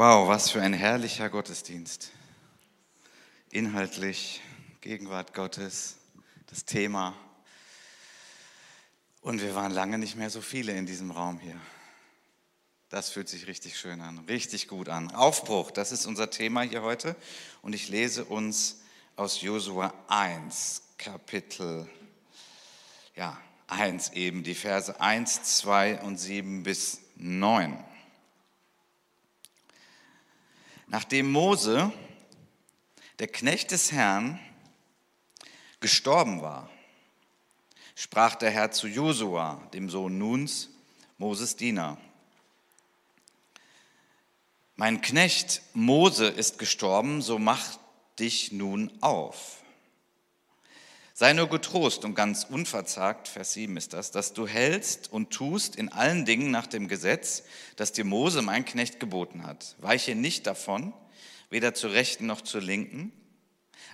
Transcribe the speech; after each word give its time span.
Wow, 0.00 0.28
was 0.28 0.50
für 0.50 0.62
ein 0.62 0.74
herrlicher 0.74 1.28
Gottesdienst. 1.28 2.12
Inhaltlich, 3.50 4.40
Gegenwart 4.80 5.34
Gottes, 5.34 5.96
das 6.46 6.64
Thema. 6.64 7.16
Und 9.22 9.42
wir 9.42 9.56
waren 9.56 9.72
lange 9.72 9.98
nicht 9.98 10.14
mehr 10.14 10.30
so 10.30 10.40
viele 10.40 10.70
in 10.70 10.86
diesem 10.86 11.10
Raum 11.10 11.40
hier. 11.40 11.60
Das 12.90 13.10
fühlt 13.10 13.28
sich 13.28 13.48
richtig 13.48 13.76
schön 13.76 14.00
an, 14.00 14.20
richtig 14.28 14.68
gut 14.68 14.88
an. 14.88 15.10
Aufbruch, 15.10 15.72
das 15.72 15.90
ist 15.90 16.06
unser 16.06 16.30
Thema 16.30 16.62
hier 16.62 16.82
heute. 16.82 17.16
Und 17.60 17.74
ich 17.74 17.88
lese 17.88 18.24
uns 18.24 18.82
aus 19.16 19.40
Josua 19.40 19.92
1, 20.06 20.82
Kapitel 20.96 21.90
ja, 23.16 23.36
1 23.66 24.10
eben, 24.10 24.44
die 24.44 24.54
Verse 24.54 25.00
1, 25.00 25.42
2 25.58 26.02
und 26.02 26.18
7 26.18 26.62
bis 26.62 27.00
9. 27.16 27.84
Nachdem 30.88 31.30
Mose, 31.30 31.92
der 33.18 33.28
Knecht 33.28 33.72
des 33.72 33.92
Herrn, 33.92 34.40
gestorben 35.80 36.40
war, 36.40 36.70
sprach 37.94 38.36
der 38.36 38.50
Herr 38.50 38.70
zu 38.70 38.88
Josua, 38.88 39.62
dem 39.74 39.90
Sohn 39.90 40.16
Nuns, 40.16 40.70
Moses 41.18 41.56
Diener. 41.56 41.98
Mein 44.76 45.02
Knecht 45.02 45.60
Mose 45.74 46.26
ist 46.26 46.58
gestorben, 46.58 47.20
so 47.20 47.38
mach 47.38 47.78
dich 48.18 48.52
nun 48.52 48.90
auf. 49.02 49.57
Sei 51.18 51.32
nur 51.32 51.48
getrost 51.48 52.04
und 52.04 52.14
ganz 52.14 52.44
unverzagt, 52.44 53.26
Vers 53.26 53.54
7 53.54 53.76
ist 53.76 53.92
das, 53.92 54.12
dass 54.12 54.34
du 54.34 54.46
hältst 54.46 55.10
und 55.10 55.30
tust 55.30 55.74
in 55.74 55.88
allen 55.88 56.24
Dingen 56.24 56.52
nach 56.52 56.68
dem 56.68 56.86
Gesetz, 56.86 57.42
das 57.74 57.90
dir 57.90 58.04
Mose, 58.04 58.40
mein 58.40 58.64
Knecht, 58.64 59.00
geboten 59.00 59.44
hat. 59.44 59.74
Weiche 59.78 60.14
nicht 60.14 60.46
davon, 60.46 60.92
weder 61.50 61.74
zur 61.74 61.90
Rechten 61.90 62.26
noch 62.26 62.40
zur 62.42 62.60
Linken, 62.60 63.10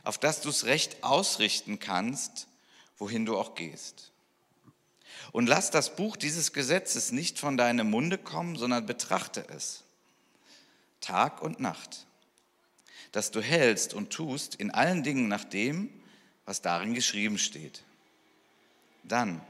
auf 0.03 0.19
dass 0.19 0.43
du 0.43 0.51
es 0.51 0.67
recht 0.67 1.03
ausrichten 1.03 1.79
kannst, 1.79 2.47
wohin 2.98 3.25
du 3.25 3.39
auch 3.39 3.55
gehst. 3.55 4.13
Und 5.33 5.47
lass 5.47 5.70
das 5.70 5.97
Buch 5.97 6.17
dieses 6.19 6.53
Gesetzes 6.53 7.11
nicht 7.11 7.39
von 7.39 7.57
deinem 7.57 7.89
Munde 7.89 8.19
kommen, 8.19 8.57
sondern 8.57 8.85
betrachte 8.85 9.47
es, 9.48 9.85
Tag 11.01 11.41
und 11.41 11.59
Nacht, 11.59 12.05
dass 13.13 13.31
du 13.31 13.41
hältst 13.41 13.95
und 13.95 14.11
tust 14.11 14.57
in 14.57 14.70
allen 14.70 15.03
Dingen 15.03 15.29
nach 15.29 15.45
dem, 15.45 15.89
was 16.45 16.62
darin 16.62 16.95
geschrieben 16.95 17.39
steht. 17.39 17.83
Dann 19.03 19.41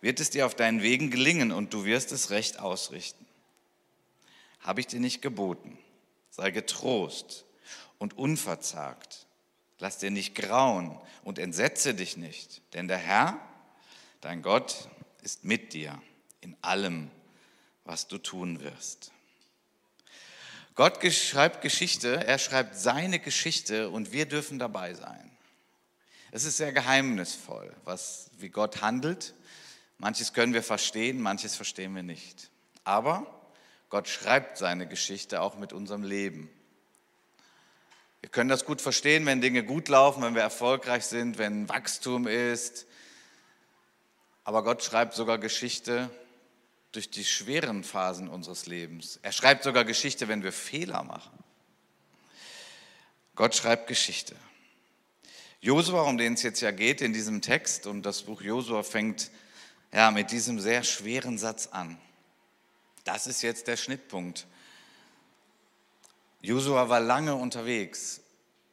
wird 0.00 0.20
es 0.20 0.30
dir 0.30 0.46
auf 0.46 0.54
deinen 0.54 0.82
Wegen 0.82 1.10
gelingen 1.10 1.52
und 1.52 1.72
du 1.72 1.84
wirst 1.84 2.12
es 2.12 2.30
recht 2.30 2.58
ausrichten. 2.58 3.24
Habe 4.60 4.80
ich 4.80 4.86
dir 4.86 5.00
nicht 5.00 5.22
geboten? 5.22 5.78
Sei 6.30 6.50
getrost 6.50 7.44
und 7.98 8.16
unverzagt. 8.18 9.26
Lass 9.78 9.98
dir 9.98 10.10
nicht 10.10 10.34
grauen 10.34 10.98
und 11.22 11.38
entsetze 11.38 11.94
dich 11.94 12.16
nicht, 12.16 12.62
denn 12.74 12.88
der 12.88 12.98
Herr, 12.98 13.38
dein 14.20 14.42
Gott, 14.42 14.88
ist 15.22 15.44
mit 15.44 15.72
dir 15.72 16.00
in 16.40 16.56
allem, 16.60 17.10
was 17.84 18.08
du 18.08 18.18
tun 18.18 18.60
wirst. 18.60 19.12
Gott 20.74 21.04
schreibt 21.12 21.60
Geschichte, 21.60 22.26
er 22.26 22.38
schreibt 22.38 22.76
seine 22.76 23.20
Geschichte 23.20 23.90
und 23.90 24.12
wir 24.12 24.26
dürfen 24.26 24.58
dabei 24.58 24.94
sein. 24.94 25.30
Es 26.32 26.44
ist 26.44 26.56
sehr 26.56 26.72
geheimnisvoll, 26.72 27.72
was, 27.84 28.30
wie 28.38 28.48
Gott 28.48 28.82
handelt. 28.82 29.34
Manches 29.98 30.32
können 30.32 30.52
wir 30.52 30.64
verstehen, 30.64 31.20
manches 31.20 31.54
verstehen 31.54 31.94
wir 31.94 32.02
nicht. 32.02 32.50
Aber 32.82 33.24
Gott 33.88 34.08
schreibt 34.08 34.58
seine 34.58 34.88
Geschichte 34.88 35.40
auch 35.40 35.56
mit 35.56 35.72
unserem 35.72 36.02
Leben. 36.02 36.50
Wir 38.20 38.30
können 38.30 38.48
das 38.48 38.64
gut 38.64 38.80
verstehen, 38.80 39.26
wenn 39.26 39.40
Dinge 39.40 39.62
gut 39.62 39.88
laufen, 39.88 40.22
wenn 40.24 40.34
wir 40.34 40.42
erfolgreich 40.42 41.04
sind, 41.04 41.38
wenn 41.38 41.68
Wachstum 41.68 42.26
ist. 42.26 42.86
Aber 44.42 44.64
Gott 44.64 44.82
schreibt 44.82 45.14
sogar 45.14 45.38
Geschichte 45.38 46.10
durch 46.94 47.10
die 47.10 47.24
schweren 47.24 47.82
Phasen 47.82 48.28
unseres 48.28 48.66
Lebens. 48.66 49.18
Er 49.22 49.32
schreibt 49.32 49.64
sogar 49.64 49.84
Geschichte, 49.84 50.28
wenn 50.28 50.44
wir 50.44 50.52
Fehler 50.52 51.02
machen. 51.02 51.32
Gott 53.34 53.56
schreibt 53.56 53.88
Geschichte. 53.88 54.36
Josua, 55.60 56.02
um 56.02 56.18
den 56.18 56.34
es 56.34 56.42
jetzt 56.42 56.60
ja 56.60 56.70
geht 56.70 57.00
in 57.00 57.12
diesem 57.12 57.42
Text, 57.42 57.86
und 57.86 58.02
das 58.02 58.22
Buch 58.22 58.42
Josua 58.42 58.84
fängt 58.84 59.30
ja 59.92 60.12
mit 60.12 60.30
diesem 60.30 60.60
sehr 60.60 60.84
schweren 60.84 61.36
Satz 61.36 61.66
an. 61.66 61.98
Das 63.02 63.26
ist 63.26 63.42
jetzt 63.42 63.66
der 63.66 63.76
Schnittpunkt. 63.76 64.46
Josua 66.42 66.88
war 66.88 67.00
lange 67.00 67.34
unterwegs 67.34 68.20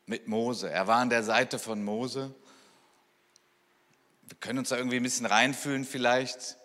mit 0.06 0.28
Mose. 0.28 0.70
Er 0.70 0.86
war 0.86 0.98
an 0.98 1.10
der 1.10 1.24
Seite 1.24 1.58
von 1.58 1.84
Mose. 1.84 2.36
Wir 4.28 4.38
können 4.38 4.60
uns 4.60 4.70
da 4.70 4.78
irgendwie 4.78 4.98
ein 4.98 5.04
bisschen 5.04 5.26
reinfühlen 5.26 5.86
vielleicht. 5.86 6.58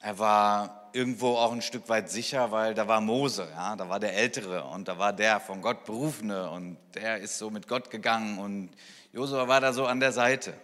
Er 0.00 0.18
war 0.18 0.90
irgendwo 0.92 1.36
auch 1.36 1.52
ein 1.52 1.62
Stück 1.62 1.88
weit 1.88 2.10
sicher, 2.10 2.50
weil 2.50 2.74
da 2.74 2.86
war 2.86 3.00
Mose, 3.00 3.48
ja, 3.50 3.76
da 3.76 3.88
war 3.88 4.00
der 4.00 4.14
Ältere 4.14 4.64
und 4.64 4.88
da 4.88 4.98
war 4.98 5.12
der 5.12 5.40
von 5.40 5.60
Gott 5.60 5.84
Berufene 5.84 6.50
und 6.50 6.76
der 6.94 7.18
ist 7.18 7.38
so 7.38 7.50
mit 7.50 7.66
Gott 7.68 7.90
gegangen 7.90 8.38
und 8.38 8.70
Josua 9.12 9.48
war 9.48 9.60
da 9.60 9.72
so 9.72 9.86
an 9.86 10.00
der 10.00 10.12
Seite. 10.12 10.54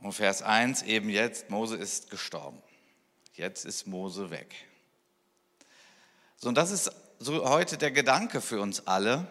Und 0.00 0.12
Vers 0.12 0.42
1 0.42 0.82
eben 0.82 1.08
jetzt, 1.08 1.48
Mose 1.48 1.76
ist 1.76 2.10
gestorben. 2.10 2.60
Jetzt 3.34 3.64
ist 3.64 3.86
Mose 3.86 4.30
weg. 4.30 4.54
So, 6.36 6.48
und 6.48 6.56
das 6.56 6.70
ist 6.70 6.90
so 7.18 7.48
heute 7.48 7.78
der 7.78 7.92
Gedanke 7.92 8.40
für 8.40 8.60
uns 8.60 8.86
alle. 8.86 9.26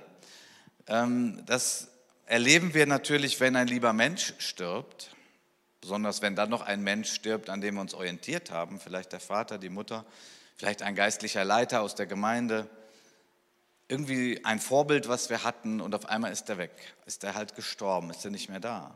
Ähm, 0.88 1.44
das 1.45 1.89
erleben 2.25 2.73
wir 2.73 2.88
natürlich, 2.88 3.39
wenn 3.41 3.57
ein 3.57 3.68
lieber 3.68 3.91
Mensch 3.91 4.33
stirbt. 4.38 5.13
Besonders 5.81 6.22
wenn 6.22 6.36
dann 6.36 6.50
noch 6.50 6.62
ein 6.62 6.84
Mensch 6.84 7.12
stirbt, 7.12 7.50
an 7.50 7.59
dem 7.59 7.75
wir 7.75 7.81
uns 7.81 7.96
orientiert 7.96 8.52
haben, 8.52 8.80
vielleicht 8.80 9.12
der 9.12 9.19
Vater, 9.19 9.58
die 9.58 9.69
Mutter, 9.69 10.06
vielleicht 10.56 10.84
ein 10.84 10.96
geistlicher 10.96 11.44
Leiter 11.44 11.81
aus 11.81 11.96
der 11.96 12.06
Gemeinde, 12.06 12.69
irgendwie 13.88 14.40
ein 14.46 14.59
Vorbild, 14.59 15.09
was 15.09 15.30
wir 15.30 15.44
hatten 15.44 15.81
und 15.81 15.94
auf 15.96 16.06
einmal 16.06 16.31
ist 16.31 16.47
er 16.50 16.59
weg, 16.59 16.72
ist 17.08 17.24
er 17.24 17.34
halt 17.34 17.56
gestorben, 17.56 18.12
ist 18.12 18.24
er 18.24 18.31
nicht 18.31 18.47
mehr 18.47 18.59
da. 18.59 18.96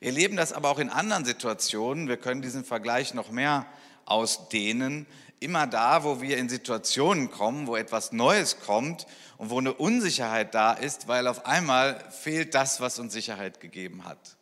Wir 0.00 0.08
erleben 0.08 0.36
das 0.36 0.52
aber 0.52 0.70
auch 0.70 0.78
in 0.78 0.88
anderen 0.88 1.24
Situationen, 1.24 2.08
wir 2.08 2.16
können 2.16 2.42
diesen 2.42 2.64
Vergleich 2.64 3.14
noch 3.14 3.30
mehr 3.30 3.66
ausdehnen, 4.06 5.06
immer 5.40 5.66
da, 5.66 6.04
wo 6.04 6.20
wir 6.20 6.38
in 6.38 6.48
Situationen 6.48 7.30
kommen, 7.30 7.66
wo 7.66 7.76
etwas 7.76 8.12
Neues 8.12 8.60
kommt 8.60 9.06
und 9.38 9.50
wo 9.50 9.58
eine 9.58 9.74
Unsicherheit 9.74 10.54
da 10.54 10.72
ist, 10.72 11.06
weil 11.06 11.26
auf 11.26 11.46
einmal 11.46 12.02
fehlt 12.10 12.54
das, 12.54 12.80
was 12.80 12.98
uns 12.98 13.12
Sicherheit 13.12 13.60
gegeben 13.60 14.04
hat. 14.04 14.36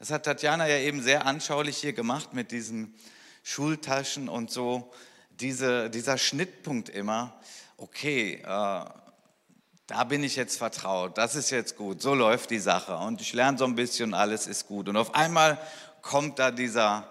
Das 0.00 0.10
hat 0.10 0.24
Tatjana 0.24 0.66
ja 0.66 0.78
eben 0.78 1.02
sehr 1.02 1.26
anschaulich 1.26 1.76
hier 1.76 1.92
gemacht 1.92 2.32
mit 2.32 2.52
diesen 2.52 2.94
Schultaschen 3.42 4.30
und 4.30 4.50
so. 4.50 4.90
Diese, 5.28 5.90
dieser 5.90 6.16
Schnittpunkt 6.16 6.88
immer, 6.88 7.38
okay, 7.76 8.36
äh, 8.36 8.44
da 8.44 10.04
bin 10.08 10.24
ich 10.24 10.36
jetzt 10.36 10.56
vertraut, 10.56 11.18
das 11.18 11.36
ist 11.36 11.50
jetzt 11.50 11.76
gut, 11.76 12.00
so 12.00 12.14
läuft 12.14 12.48
die 12.48 12.60
Sache 12.60 12.96
und 12.96 13.20
ich 13.20 13.34
lerne 13.34 13.58
so 13.58 13.66
ein 13.66 13.74
bisschen, 13.74 14.14
alles 14.14 14.46
ist 14.46 14.66
gut. 14.68 14.88
Und 14.88 14.96
auf 14.96 15.14
einmal 15.14 15.58
kommt 16.00 16.38
da 16.38 16.50
dieser 16.50 17.06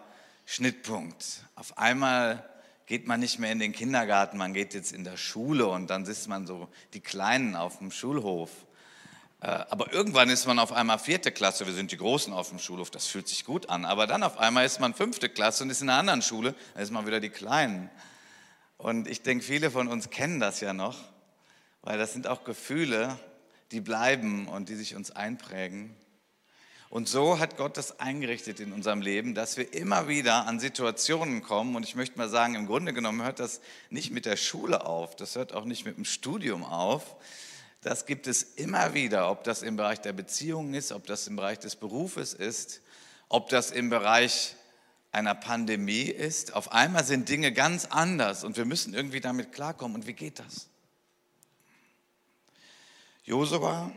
Schnittpunkt. 0.48 1.44
Auf 1.54 1.78
einmal 1.78 2.44
geht 2.88 3.06
man 3.06 3.20
nicht 3.20 3.38
mehr 3.38 3.52
in 3.52 3.60
den 3.60 3.72
Kindergarten, 3.72 4.40
man 4.40 4.56
geht 4.56 4.74
jetzt 4.74 4.94
in 4.94 5.04
der 5.04 5.18
Schule 5.18 5.68
und 5.68 5.92
dann 5.92 6.08
sitzt 6.08 6.28
man 6.28 6.48
so 6.48 6.68
die 6.94 7.02
Kleinen 7.02 7.56
auf 7.56 7.78
dem 7.78 7.92
Schulhof 7.92 8.50
aber 9.42 9.94
irgendwann 9.94 10.30
ist 10.30 10.46
man 10.48 10.60
auf 10.60 10.74
einmal 10.74 11.00
vierte 11.00 11.32
Klasse, 11.32 11.66
wir 11.66 11.74
sind 11.74 11.92
die 11.92 11.98
Großen 11.98 12.34
auf 12.34 12.50
dem 12.50 12.60
Schulhof, 12.60 12.92
das 12.92 13.08
fühlt 13.08 13.28
sich 13.28 13.46
gut 13.46 13.70
an. 13.70 13.86
Aber 13.86 14.06
dann 14.06 14.24
auf 14.24 14.38
einmal 14.38 14.66
ist 14.66 14.80
man 14.80 14.94
fünfte 14.94 15.30
Klasse 15.30 15.64
und 15.64 15.70
ist 15.70 15.82
in 15.82 15.90
einer 15.90 16.00
anderen 16.00 16.22
Schule, 16.22 16.56
dann 16.74 16.84
ist 16.84 16.92
man 16.92 17.08
wieder 17.08 17.22
die 17.22 17.30
Kleinen. 17.30 17.90
Und 18.78 19.08
ich 19.08 19.22
denke, 19.22 19.44
viele 19.44 19.72
von 19.72 19.88
uns 19.88 20.10
kennen 20.10 20.40
das 20.40 20.60
ja 20.60 20.74
noch, 20.74 20.98
weil 21.82 21.98
das 21.98 22.14
sind 22.14 22.28
auch 22.28 22.44
Gefühle, 22.44 23.18
die 23.72 23.82
bleiben 23.82 24.48
und 24.48 24.68
die 24.68 24.76
sich 24.76 24.96
uns 24.96 25.12
einprägen. 25.12 25.96
Und 26.90 27.08
so 27.08 27.38
hat 27.38 27.56
Gott 27.56 27.78
das 27.78 28.00
eingerichtet 28.00 28.60
in 28.60 28.74
unserem 28.74 29.02
Leben, 29.02 29.36
dass 29.36 29.58
wir 29.58 29.74
immer 29.74 30.08
wieder 30.08 30.48
an 30.48 30.60
Situationen 30.60 31.44
kommen. 31.44 31.76
Und 31.76 31.84
ich 31.84 31.96
möchte 31.96 32.18
mal 32.18 32.30
sagen, 32.30 32.56
im 32.56 32.66
Grunde 32.66 32.94
genommen 32.94 33.22
hört 33.22 33.40
das 33.40 33.62
nicht 33.92 34.12
mit 34.12 34.26
der 34.26 34.38
Schule 34.38 34.86
auf, 34.86 35.16
das 35.16 35.36
hört 35.36 35.54
auch 35.54 35.66
nicht 35.66 35.86
mit 35.86 35.98
dem 35.98 36.06
Studium 36.06 36.64
auf, 36.64 37.16
das 37.82 38.06
gibt 38.06 38.28
es 38.28 38.44
immer 38.44 38.94
wieder, 38.94 39.32
ob 39.32 39.44
das 39.44 39.62
im 39.62 39.78
Bereich 39.78 40.02
der 40.02 40.14
Beziehungen 40.14 40.74
ist, 40.74 40.92
ob 40.92 41.06
das 41.08 41.28
im 41.28 41.36
Bereich 41.38 41.60
des 41.60 41.76
Berufes 41.76 42.34
ist, 42.34 42.82
ob 43.30 43.50
das 43.50 43.72
im 43.72 43.90
Bereich 43.90 44.56
einer 45.12 45.36
Pandemie 45.36 46.04
ist. 46.04 46.54
Auf 46.54 46.72
einmal 46.72 47.06
sind 47.06 47.30
Dinge 47.30 47.54
ganz 47.54 47.86
anders 47.86 48.44
und 48.44 48.58
wir 48.58 48.66
müssen 48.66 48.94
irgendwie 48.94 49.22
damit 49.22 49.54
klarkommen. 49.54 49.96
Und 49.96 50.08
wie 50.08 50.14
geht 50.14 50.40
das? 50.40 50.68
Josua, 53.24 53.92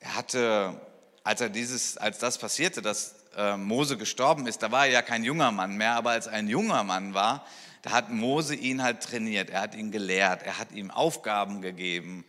er 0.00 0.16
hatte, 0.16 0.80
als 1.24 1.40
er 1.40 1.48
dieses, 1.48 1.96
als 1.96 2.18
das 2.18 2.36
passierte, 2.36 2.82
dass 2.82 3.14
äh, 3.36 3.56
Mose 3.56 3.96
gestorben 3.96 4.46
ist, 4.46 4.62
da 4.62 4.70
war 4.70 4.86
er 4.86 4.92
ja 4.92 5.02
kein 5.02 5.24
junger 5.24 5.52
Mann 5.52 5.76
mehr, 5.76 5.94
aber 5.94 6.10
als 6.10 6.26
er 6.26 6.34
ein 6.34 6.48
junger 6.48 6.82
Mann 6.84 7.14
war, 7.14 7.46
da 7.82 7.90
hat 7.90 8.10
Mose 8.10 8.54
ihn 8.54 8.82
halt 8.82 9.02
trainiert, 9.02 9.50
er 9.50 9.60
hat 9.60 9.74
ihn 9.74 9.90
gelehrt, 9.90 10.44
er 10.44 10.58
hat 10.58 10.70
ihm 10.72 10.90
Aufgaben 10.90 11.62
gegeben. 11.62 12.24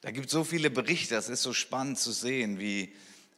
Da 0.00 0.10
gibt 0.10 0.26
es 0.26 0.32
so 0.32 0.44
viele 0.44 0.70
Berichte, 0.70 1.14
das 1.14 1.28
ist 1.28 1.42
so 1.42 1.52
spannend 1.52 1.98
zu 1.98 2.10
sehen, 2.10 2.58
wie, 2.58 2.92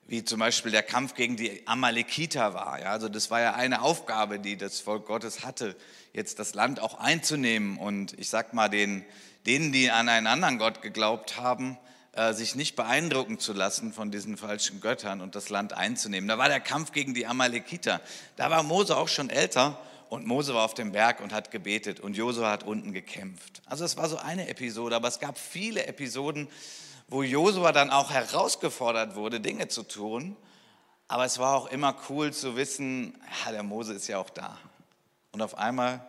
wie 0.06 0.24
zum 0.24 0.38
Beispiel 0.38 0.70
der 0.70 0.84
Kampf 0.84 1.14
gegen 1.14 1.36
die 1.36 1.66
Amalekiter 1.66 2.54
war. 2.54 2.80
Ja, 2.80 2.92
also 2.92 3.08
das 3.08 3.30
war 3.30 3.40
ja 3.40 3.54
eine 3.54 3.82
Aufgabe, 3.82 4.38
die 4.38 4.56
das 4.56 4.80
Volk 4.80 5.06
Gottes 5.06 5.44
hatte, 5.44 5.76
jetzt 6.12 6.38
das 6.38 6.54
Land 6.54 6.80
auch 6.80 6.98
einzunehmen. 7.00 7.78
Und 7.78 8.16
ich 8.18 8.30
sag 8.30 8.54
mal, 8.54 8.68
den, 8.68 9.04
denen, 9.44 9.72
die 9.72 9.90
an 9.90 10.08
einen 10.08 10.28
anderen 10.28 10.58
Gott 10.58 10.82
geglaubt 10.82 11.36
haben, 11.36 11.78
äh, 12.12 12.32
sich 12.32 12.54
nicht 12.54 12.76
beeindrucken 12.76 13.40
zu 13.40 13.52
lassen 13.52 13.92
von 13.92 14.12
diesen 14.12 14.36
falschen 14.36 14.80
Göttern 14.80 15.20
und 15.20 15.34
das 15.34 15.48
Land 15.48 15.72
einzunehmen. 15.72 16.28
Da 16.28 16.38
war 16.38 16.48
der 16.48 16.60
Kampf 16.60 16.92
gegen 16.92 17.12
die 17.12 17.26
Amalekiter. 17.26 18.00
Da 18.36 18.50
war 18.50 18.62
Mose 18.62 18.96
auch 18.96 19.08
schon 19.08 19.30
älter 19.30 19.80
und 20.08 20.26
Mose 20.26 20.54
war 20.54 20.64
auf 20.64 20.74
dem 20.74 20.92
Berg 20.92 21.20
und 21.20 21.32
hat 21.32 21.50
gebetet 21.50 22.00
und 22.00 22.16
Josua 22.16 22.50
hat 22.50 22.64
unten 22.64 22.92
gekämpft. 22.92 23.62
Also 23.66 23.84
es 23.84 23.96
war 23.96 24.08
so 24.08 24.16
eine 24.16 24.48
Episode, 24.48 24.96
aber 24.96 25.08
es 25.08 25.18
gab 25.18 25.38
viele 25.38 25.86
Episoden, 25.86 26.48
wo 27.08 27.22
Josua 27.22 27.72
dann 27.72 27.90
auch 27.90 28.10
herausgefordert 28.10 29.14
wurde, 29.14 29.40
Dinge 29.40 29.68
zu 29.68 29.82
tun. 29.82 30.36
Aber 31.08 31.24
es 31.24 31.38
war 31.38 31.54
auch 31.54 31.66
immer 31.66 31.96
cool 32.08 32.32
zu 32.32 32.56
wissen, 32.56 33.16
ja, 33.44 33.52
der 33.52 33.62
Mose 33.62 33.94
ist 33.94 34.08
ja 34.08 34.18
auch 34.18 34.30
da. 34.30 34.58
Und 35.32 35.40
auf 35.42 35.56
einmal 35.56 36.06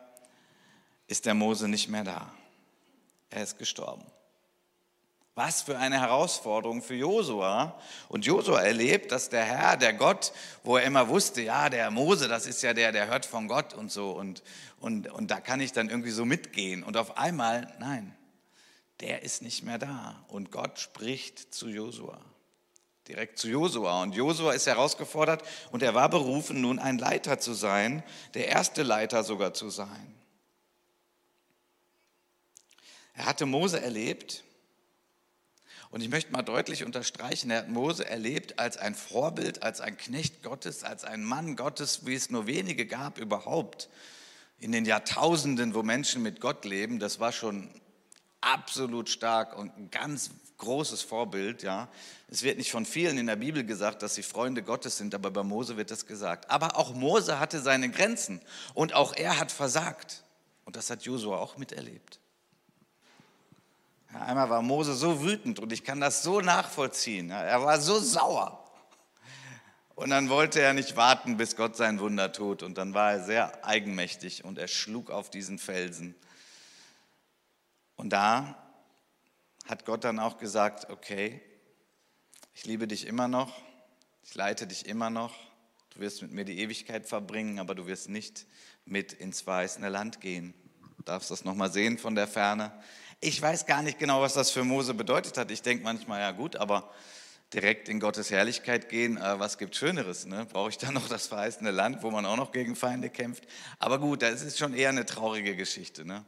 ist 1.07 1.25
der 1.25 1.33
Mose 1.33 1.67
nicht 1.67 1.87
mehr 1.87 2.03
da. 2.03 2.31
Er 3.29 3.43
ist 3.43 3.57
gestorben. 3.57 4.05
Was 5.37 5.61
für 5.61 5.77
eine 5.77 6.01
Herausforderung 6.01 6.81
für 6.81 6.95
Josua. 6.95 7.79
Und 8.09 8.25
Josua 8.25 8.61
erlebt, 8.61 9.11
dass 9.11 9.29
der 9.29 9.45
Herr, 9.45 9.77
der 9.77 9.93
Gott, 9.93 10.33
wo 10.63 10.77
er 10.77 10.83
immer 10.83 11.09
wusste, 11.09 11.43
ja, 11.43 11.69
der 11.69 11.91
Mose, 11.91 12.27
das 12.27 12.47
ist 12.47 12.63
ja 12.63 12.73
der, 12.73 12.91
der 12.91 13.05
hört 13.05 13.27
von 13.27 13.47
Gott 13.47 13.75
und 13.75 13.91
so. 13.91 14.09
Und, 14.13 14.41
und, 14.79 15.07
und 15.11 15.29
da 15.29 15.39
kann 15.39 15.61
ich 15.61 15.73
dann 15.73 15.91
irgendwie 15.91 16.09
so 16.09 16.25
mitgehen. 16.25 16.81
Und 16.81 16.97
auf 16.97 17.17
einmal, 17.19 17.71
nein, 17.77 18.17
der 18.99 19.21
ist 19.21 19.43
nicht 19.43 19.61
mehr 19.61 19.77
da. 19.77 20.25
Und 20.27 20.51
Gott 20.51 20.79
spricht 20.79 21.53
zu 21.53 21.69
Josua. 21.69 22.19
Direkt 23.07 23.37
zu 23.37 23.47
Josua. 23.47 24.01
Und 24.01 24.15
Josua 24.15 24.53
ist 24.53 24.65
herausgefordert 24.65 25.43
und 25.71 25.83
er 25.83 25.93
war 25.93 26.09
berufen, 26.09 26.61
nun 26.61 26.79
ein 26.79 26.97
Leiter 26.97 27.37
zu 27.37 27.53
sein, 27.53 28.01
der 28.33 28.47
erste 28.47 28.81
Leiter 28.81 29.23
sogar 29.23 29.53
zu 29.53 29.69
sein. 29.69 30.15
Er 33.13 33.27
hatte 33.27 33.45
Mose 33.45 33.79
erlebt. 33.79 34.43
Und 35.97 36.03
ich 36.03 36.09
möchte 36.09 36.31
mal 36.31 36.43
deutlich 36.43 36.83
unterstreichen, 36.83 37.49
er 37.49 37.57
hat 37.57 37.69
Mose 37.69 38.07
erlebt 38.07 38.59
als 38.59 38.77
ein 38.77 38.93
Vorbild, 38.93 39.63
als 39.63 39.81
ein 39.81 39.97
Knecht 39.97 40.43
Gottes, 40.43 40.83
als 40.83 41.03
ein 41.03 41.23
Mann 41.23 41.55
Gottes, 41.55 42.05
wie 42.05 42.13
es 42.13 42.29
nur 42.29 42.45
wenige 42.45 42.85
gab 42.85 43.17
überhaupt. 43.17 43.89
In 44.59 44.71
den 44.71 44.85
Jahrtausenden, 44.85 45.73
wo 45.73 45.81
Menschen 45.81 46.21
mit 46.21 46.39
Gott 46.39 46.65
leben, 46.65 46.99
das 46.99 47.19
war 47.19 47.31
schon 47.31 47.71
absolut 48.41 49.09
stark 49.09 49.57
und 49.57 49.75
ein 49.75 49.89
ganz 49.89 50.29
großes 50.59 51.01
Vorbild. 51.01 51.63
Ja. 51.63 51.89
Es 52.27 52.43
wird 52.43 52.59
nicht 52.59 52.69
von 52.69 52.85
vielen 52.85 53.17
in 53.17 53.25
der 53.25 53.37
Bibel 53.37 53.63
gesagt, 53.63 54.03
dass 54.03 54.13
sie 54.13 54.21
Freunde 54.21 54.61
Gottes 54.61 54.99
sind, 54.99 55.15
aber 55.15 55.31
bei 55.31 55.41
Mose 55.41 55.77
wird 55.77 55.89
das 55.89 56.05
gesagt. 56.05 56.51
Aber 56.51 56.77
auch 56.77 56.93
Mose 56.93 57.39
hatte 57.39 57.59
seine 57.59 57.89
Grenzen 57.89 58.39
und 58.75 58.93
auch 58.93 59.15
er 59.15 59.39
hat 59.39 59.51
versagt. 59.51 60.23
Und 60.63 60.75
das 60.75 60.91
hat 60.91 61.01
Josua 61.01 61.39
auch 61.39 61.57
miterlebt. 61.57 62.19
Einmal 64.13 64.49
war 64.49 64.61
Mose 64.61 64.93
so 64.93 65.21
wütend 65.21 65.59
und 65.59 65.71
ich 65.73 65.83
kann 65.83 65.99
das 65.99 66.23
so 66.23 66.41
nachvollziehen. 66.41 67.29
Er 67.29 67.61
war 67.63 67.79
so 67.79 67.99
sauer. 67.99 68.63
Und 69.95 70.11
dann 70.11 70.29
wollte 70.29 70.61
er 70.61 70.73
nicht 70.73 70.95
warten, 70.95 71.37
bis 71.37 71.55
Gott 71.55 71.75
sein 71.75 71.99
Wunder 71.99 72.31
tut. 72.31 72.61
Und 72.61 72.77
dann 72.77 72.93
war 72.93 73.13
er 73.13 73.23
sehr 73.23 73.65
eigenmächtig 73.65 74.45
und 74.45 74.59
er 74.59 74.67
schlug 74.67 75.09
auf 75.09 75.29
diesen 75.29 75.57
Felsen. 75.57 76.15
Und 77.95 78.11
da 78.11 78.63
hat 79.65 79.85
Gott 79.85 80.03
dann 80.03 80.19
auch 80.19 80.37
gesagt, 80.37 80.89
okay, 80.91 81.41
ich 82.53 82.65
liebe 82.65 82.87
dich 82.87 83.07
immer 83.07 83.27
noch, 83.27 83.59
ich 84.23 84.35
leite 84.35 84.67
dich 84.67 84.85
immer 84.85 85.09
noch, 85.09 85.33
du 85.95 85.99
wirst 85.99 86.21
mit 86.21 86.31
mir 86.31 86.45
die 86.45 86.59
Ewigkeit 86.59 87.07
verbringen, 87.07 87.59
aber 87.59 87.73
du 87.75 87.87
wirst 87.87 88.07
nicht 88.07 88.45
mit 88.85 89.13
ins 89.13 89.41
verheißene 89.41 89.89
Land 89.89 90.21
gehen. 90.21 90.53
Du 90.97 91.03
darfst 91.03 91.31
das 91.31 91.43
nochmal 91.43 91.71
sehen 91.71 91.97
von 91.97 92.13
der 92.13 92.27
Ferne. 92.27 92.71
Ich 93.19 93.41
weiß 93.41 93.65
gar 93.65 93.81
nicht 93.81 93.97
genau, 93.97 94.21
was 94.21 94.35
das 94.35 94.51
für 94.51 94.63
Mose 94.63 94.93
bedeutet 94.93 95.39
hat. 95.39 95.49
Ich 95.49 95.63
denke 95.63 95.83
manchmal, 95.83 96.19
ja 96.19 96.31
gut, 96.31 96.55
aber 96.55 96.91
direkt 97.51 97.89
in 97.89 97.99
Gottes 97.99 98.29
Herrlichkeit 98.29 98.89
gehen, 98.89 99.17
äh, 99.17 99.39
was 99.39 99.57
gibt 99.57 99.75
Schöneres? 99.75 100.27
Ne? 100.27 100.45
Brauche 100.45 100.69
ich 100.69 100.77
dann 100.77 100.93
noch 100.93 101.09
das 101.09 101.25
verheißene 101.25 101.71
Land, 101.71 102.03
wo 102.03 102.11
man 102.11 102.27
auch 102.27 102.37
noch 102.37 102.51
gegen 102.51 102.75
Feinde 102.75 103.09
kämpft? 103.09 103.47
Aber 103.79 103.97
gut, 103.97 104.21
das 104.21 104.43
ist 104.43 104.59
schon 104.59 104.75
eher 104.75 104.89
eine 104.89 105.03
traurige 105.03 105.55
Geschichte. 105.55 106.05
Ne? 106.05 106.23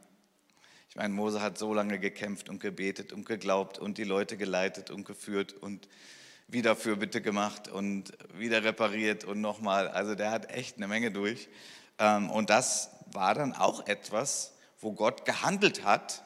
Ich 0.88 0.96
meine, 0.96 1.14
Mose 1.14 1.40
hat 1.40 1.58
so 1.58 1.72
lange 1.72 2.00
gekämpft 2.00 2.48
und 2.48 2.58
gebetet 2.58 3.12
und 3.12 3.24
geglaubt 3.24 3.78
und 3.78 3.96
die 3.96 4.04
Leute 4.04 4.36
geleitet 4.36 4.90
und 4.90 5.04
geführt 5.04 5.52
und 5.52 5.88
wieder 6.48 6.74
Fürbitte 6.74 7.20
gemacht 7.20 7.68
und 7.68 8.12
wieder 8.34 8.64
repariert 8.64 9.22
und 9.22 9.40
nochmal. 9.40 9.86
Also 9.86 10.16
der 10.16 10.32
hat 10.32 10.50
echt 10.50 10.78
eine 10.78 10.88
Menge 10.88 11.12
durch. 11.12 11.48
Ähm, 12.00 12.28
und 12.30 12.50
das 12.50 12.90
war 13.12 13.36
dann 13.36 13.52
auch 13.52 13.86
etwas, 13.86 14.54
wo 14.80 14.92
Gott 14.92 15.24
gehandelt 15.24 15.84
hat, 15.84 16.24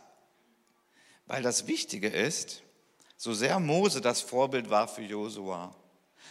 weil 1.26 1.42
das 1.42 1.66
Wichtige 1.66 2.08
ist, 2.08 2.62
so 3.16 3.32
sehr 3.32 3.58
Mose 3.60 4.00
das 4.00 4.20
Vorbild 4.20 4.70
war 4.70 4.88
für 4.88 5.02
Josua, 5.02 5.74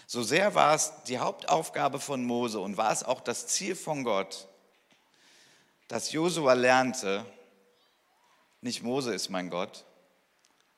so 0.05 0.21
sehr 0.21 0.53
war 0.53 0.75
es 0.75 0.91
die 1.07 1.19
Hauptaufgabe 1.19 1.99
von 1.99 2.23
Mose 2.23 2.59
und 2.59 2.77
war 2.77 2.91
es 2.91 3.03
auch 3.03 3.21
das 3.21 3.47
Ziel 3.47 3.75
von 3.75 4.03
Gott, 4.03 4.47
dass 5.87 6.11
Josua 6.11 6.53
lernte, 6.53 7.25
nicht 8.61 8.83
Mose 8.83 9.13
ist 9.13 9.29
mein 9.29 9.49
Gott, 9.49 9.85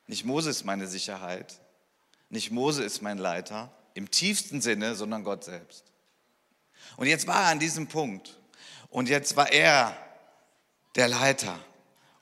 nicht 0.08 0.26
Mose 0.26 0.50
ist 0.50 0.64
meine 0.64 0.88
Sicherheit, 0.88 1.60
nicht 2.30 2.52
Mose 2.52 2.84
ist 2.84 3.02
mein 3.02 3.18
Leiter 3.18 3.72
im 3.94 4.12
tiefsten 4.12 4.62
Sinne, 4.62 4.96
sondern 4.96 5.24
Gott 5.24 5.44
selbst. 5.44 5.86
Und 6.98 7.08
jetzt 7.08 7.28
war 7.28 7.44
er 7.44 7.50
an 7.50 7.60
diesem 7.60 7.88
Punkt 7.88 8.38
und 8.90 9.10
jetzt 9.10 9.36
war 9.36 9.52
er 9.52 9.98
der 10.96 11.08
Leiter. 11.08 11.60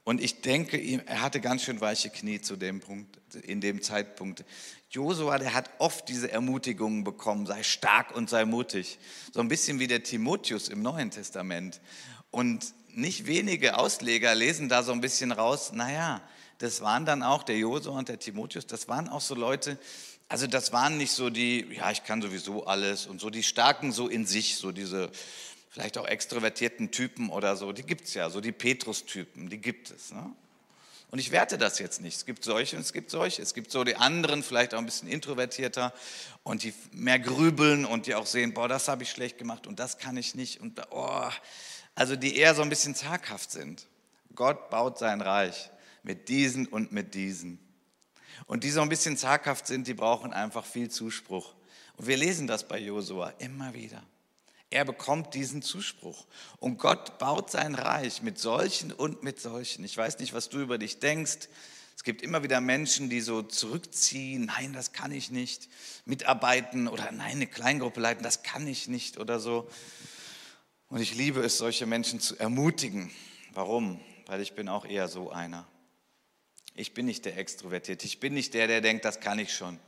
Und 0.03 0.21
ich 0.21 0.41
denke, 0.41 0.77
er 0.77 1.21
hatte 1.21 1.39
ganz 1.39 1.63
schön 1.63 1.79
weiche 1.79 2.09
Knie 2.09 2.41
zu 2.41 2.57
dem 2.57 2.81
Punkt, 2.81 3.17
in 3.43 3.61
dem 3.61 3.81
Zeitpunkt. 3.81 4.43
Josua, 4.89 5.37
der 5.39 5.53
hat 5.53 5.69
oft 5.79 6.09
diese 6.09 6.29
Ermutigungen 6.29 7.03
bekommen, 7.03 7.45
sei 7.45 7.63
stark 7.63 8.13
und 8.15 8.29
sei 8.29 8.45
mutig. 8.45 8.99
So 9.31 9.39
ein 9.39 9.47
bisschen 9.47 9.79
wie 9.79 9.87
der 9.87 10.03
Timotheus 10.03 10.67
im 10.67 10.81
Neuen 10.81 11.09
Testament. 11.09 11.79
Und 12.31 12.73
nicht 12.89 13.27
wenige 13.27 13.77
Ausleger 13.77 14.35
lesen 14.35 14.67
da 14.67 14.83
so 14.83 14.91
ein 14.91 15.01
bisschen 15.01 15.31
raus, 15.31 15.71
naja, 15.71 16.21
das 16.59 16.81
waren 16.81 17.05
dann 17.05 17.23
auch 17.23 17.43
der 17.43 17.57
Josua 17.57 17.97
und 17.97 18.09
der 18.09 18.19
Timotheus, 18.19 18.67
das 18.67 18.87
waren 18.87 19.09
auch 19.09 19.21
so 19.21 19.35
Leute, 19.35 19.77
also 20.29 20.47
das 20.47 20.71
waren 20.71 20.97
nicht 20.97 21.11
so 21.11 21.29
die, 21.29 21.67
ja, 21.75 21.91
ich 21.91 22.03
kann 22.03 22.21
sowieso 22.21 22.65
alles 22.65 23.05
und 23.05 23.19
so 23.19 23.29
die 23.29 23.43
Starken 23.43 23.91
so 23.91 24.07
in 24.07 24.25
sich, 24.25 24.57
so 24.57 24.71
diese 24.71 25.11
vielleicht 25.73 25.97
auch 25.97 26.05
extrovertierten 26.05 26.91
Typen 26.91 27.29
oder 27.31 27.55
so, 27.55 27.71
die 27.71 27.81
gibt 27.81 28.05
es 28.05 28.13
ja, 28.13 28.29
so 28.29 28.41
die 28.41 28.51
Petrus-Typen, 28.51 29.49
die 29.49 29.57
gibt 29.57 29.89
es. 29.89 30.11
Ne? 30.11 30.31
Und 31.09 31.17
ich 31.17 31.31
werte 31.31 31.57
das 31.57 31.79
jetzt 31.79 31.99
nicht. 31.99 32.15
Es 32.15 32.25
gibt 32.27 32.43
solche 32.43 32.75
und 32.75 32.83
es 32.83 32.93
gibt 32.93 33.09
solche. 33.09 33.41
Es 33.41 33.55
gibt 33.55 33.71
so 33.71 33.83
die 33.83 33.95
anderen, 33.95 34.43
vielleicht 34.43 34.75
auch 34.75 34.77
ein 34.77 34.85
bisschen 34.85 35.09
introvertierter 35.09 35.91
und 36.43 36.61
die 36.61 36.75
mehr 36.91 37.17
grübeln 37.17 37.85
und 37.85 38.05
die 38.05 38.13
auch 38.13 38.27
sehen, 38.27 38.53
boah, 38.53 38.67
das 38.67 38.87
habe 38.87 39.01
ich 39.01 39.09
schlecht 39.09 39.39
gemacht 39.39 39.65
und 39.65 39.79
das 39.79 39.97
kann 39.97 40.15
ich 40.15 40.35
nicht 40.35 40.61
und 40.61 40.79
oh, 40.91 41.27
also 41.95 42.15
die 42.15 42.37
eher 42.37 42.53
so 42.53 42.61
ein 42.61 42.69
bisschen 42.69 42.93
zaghaft 42.93 43.49
sind. 43.49 43.87
Gott 44.35 44.69
baut 44.69 44.99
sein 44.99 45.21
Reich 45.21 45.71
mit 46.03 46.29
diesen 46.29 46.67
und 46.67 46.91
mit 46.91 47.15
diesen. 47.15 47.57
Und 48.45 48.63
die 48.63 48.69
so 48.69 48.81
ein 48.81 48.89
bisschen 48.89 49.17
zaghaft 49.17 49.65
sind, 49.65 49.87
die 49.87 49.95
brauchen 49.95 50.33
einfach 50.33 50.65
viel 50.65 50.89
Zuspruch. 50.89 51.55
Und 51.97 52.05
wir 52.05 52.17
lesen 52.17 52.45
das 52.45 52.67
bei 52.67 52.77
Josua 52.77 53.33
immer 53.39 53.73
wieder. 53.73 54.03
Er 54.73 54.85
bekommt 54.85 55.35
diesen 55.35 55.61
Zuspruch. 55.61 56.25
Und 56.59 56.79
Gott 56.79 57.19
baut 57.19 57.51
sein 57.51 57.75
Reich 57.75 58.23
mit 58.23 58.39
solchen 58.39 58.91
und 58.91 59.21
mit 59.21 59.39
solchen. 59.39 59.85
Ich 59.85 59.95
weiß 59.95 60.17
nicht, 60.17 60.33
was 60.33 60.49
du 60.49 60.61
über 60.61 60.79
dich 60.79 60.97
denkst. 60.97 61.47
Es 61.95 62.03
gibt 62.03 62.23
immer 62.23 62.41
wieder 62.41 62.59
Menschen, 62.59 63.07
die 63.07 63.21
so 63.21 63.43
zurückziehen, 63.43 64.45
nein, 64.45 64.73
das 64.73 64.91
kann 64.91 65.11
ich 65.11 65.29
nicht, 65.29 65.69
mitarbeiten 66.05 66.87
oder 66.87 67.11
nein, 67.11 67.33
eine 67.33 67.45
Kleingruppe 67.45 67.99
leiten, 67.99 68.23
das 68.23 68.41
kann 68.41 68.65
ich 68.65 68.87
nicht 68.87 69.19
oder 69.19 69.39
so. 69.39 69.69
Und 70.89 71.01
ich 71.01 71.13
liebe 71.13 71.41
es, 71.41 71.59
solche 71.59 71.85
Menschen 71.85 72.19
zu 72.19 72.35
ermutigen. 72.39 73.11
Warum? 73.53 73.99
Weil 74.25 74.41
ich 74.41 74.53
bin 74.55 74.69
auch 74.69 74.85
eher 74.85 75.07
so 75.07 75.29
einer. 75.29 75.67
Ich 76.73 76.95
bin 76.95 77.05
nicht 77.05 77.25
der 77.25 77.37
Extrovertierte. 77.37 78.07
Ich 78.07 78.19
bin 78.19 78.33
nicht 78.33 78.55
der, 78.55 78.65
der 78.65 78.81
denkt, 78.81 79.05
das 79.05 79.19
kann 79.19 79.37
ich 79.37 79.53
schon. 79.53 79.79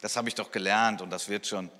Das 0.00 0.16
habe 0.16 0.30
ich 0.30 0.34
doch 0.34 0.50
gelernt 0.50 1.02
und 1.02 1.10
das 1.10 1.28
wird 1.28 1.46
schon. 1.46 1.70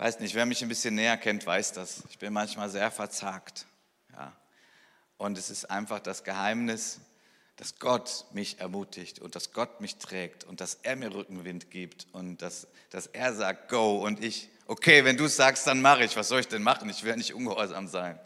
Weiß 0.00 0.18
nicht, 0.20 0.34
wer 0.34 0.46
mich 0.46 0.62
ein 0.62 0.68
bisschen 0.70 0.94
näher 0.94 1.18
kennt, 1.18 1.44
weiß 1.44 1.72
das. 1.72 2.04
Ich 2.08 2.18
bin 2.18 2.32
manchmal 2.32 2.70
sehr 2.70 2.90
verzagt. 2.90 3.66
Ja. 4.14 4.34
Und 5.18 5.36
es 5.36 5.50
ist 5.50 5.66
einfach 5.66 6.00
das 6.00 6.24
Geheimnis, 6.24 7.00
dass 7.56 7.78
Gott 7.78 8.24
mich 8.32 8.60
ermutigt 8.60 9.18
und 9.18 9.34
dass 9.34 9.52
Gott 9.52 9.82
mich 9.82 9.96
trägt 9.96 10.44
und 10.44 10.62
dass 10.62 10.78
er 10.84 10.96
mir 10.96 11.12
Rückenwind 11.12 11.70
gibt 11.70 12.06
und 12.12 12.40
dass, 12.40 12.66
dass 12.88 13.08
er 13.08 13.34
sagt, 13.34 13.68
go 13.68 14.02
und 14.02 14.24
ich 14.24 14.48
okay, 14.66 15.04
wenn 15.04 15.18
du 15.18 15.26
es 15.26 15.36
sagst, 15.36 15.66
dann 15.66 15.82
mache 15.82 16.02
ich. 16.04 16.16
Was 16.16 16.28
soll 16.28 16.40
ich 16.40 16.48
denn 16.48 16.62
machen? 16.62 16.88
Ich 16.88 17.04
werde 17.04 17.18
nicht 17.18 17.34
ungehorsam 17.34 17.86
sein. 17.86 18.18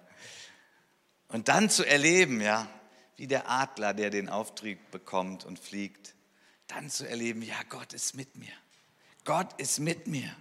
Und 1.26 1.48
dann 1.48 1.68
zu 1.70 1.84
erleben, 1.84 2.40
ja, 2.40 2.68
wie 3.16 3.26
der 3.26 3.50
Adler, 3.50 3.94
der 3.94 4.10
den 4.10 4.28
Auftrieb 4.28 4.92
bekommt 4.92 5.44
und 5.44 5.58
fliegt, 5.58 6.14
dann 6.68 6.88
zu 6.88 7.04
erleben, 7.08 7.42
ja, 7.42 7.60
Gott 7.68 7.94
ist 7.94 8.14
mit 8.14 8.36
mir. 8.36 8.52
Gott 9.24 9.52
ist 9.58 9.80
mit 9.80 10.06
mir. 10.06 10.36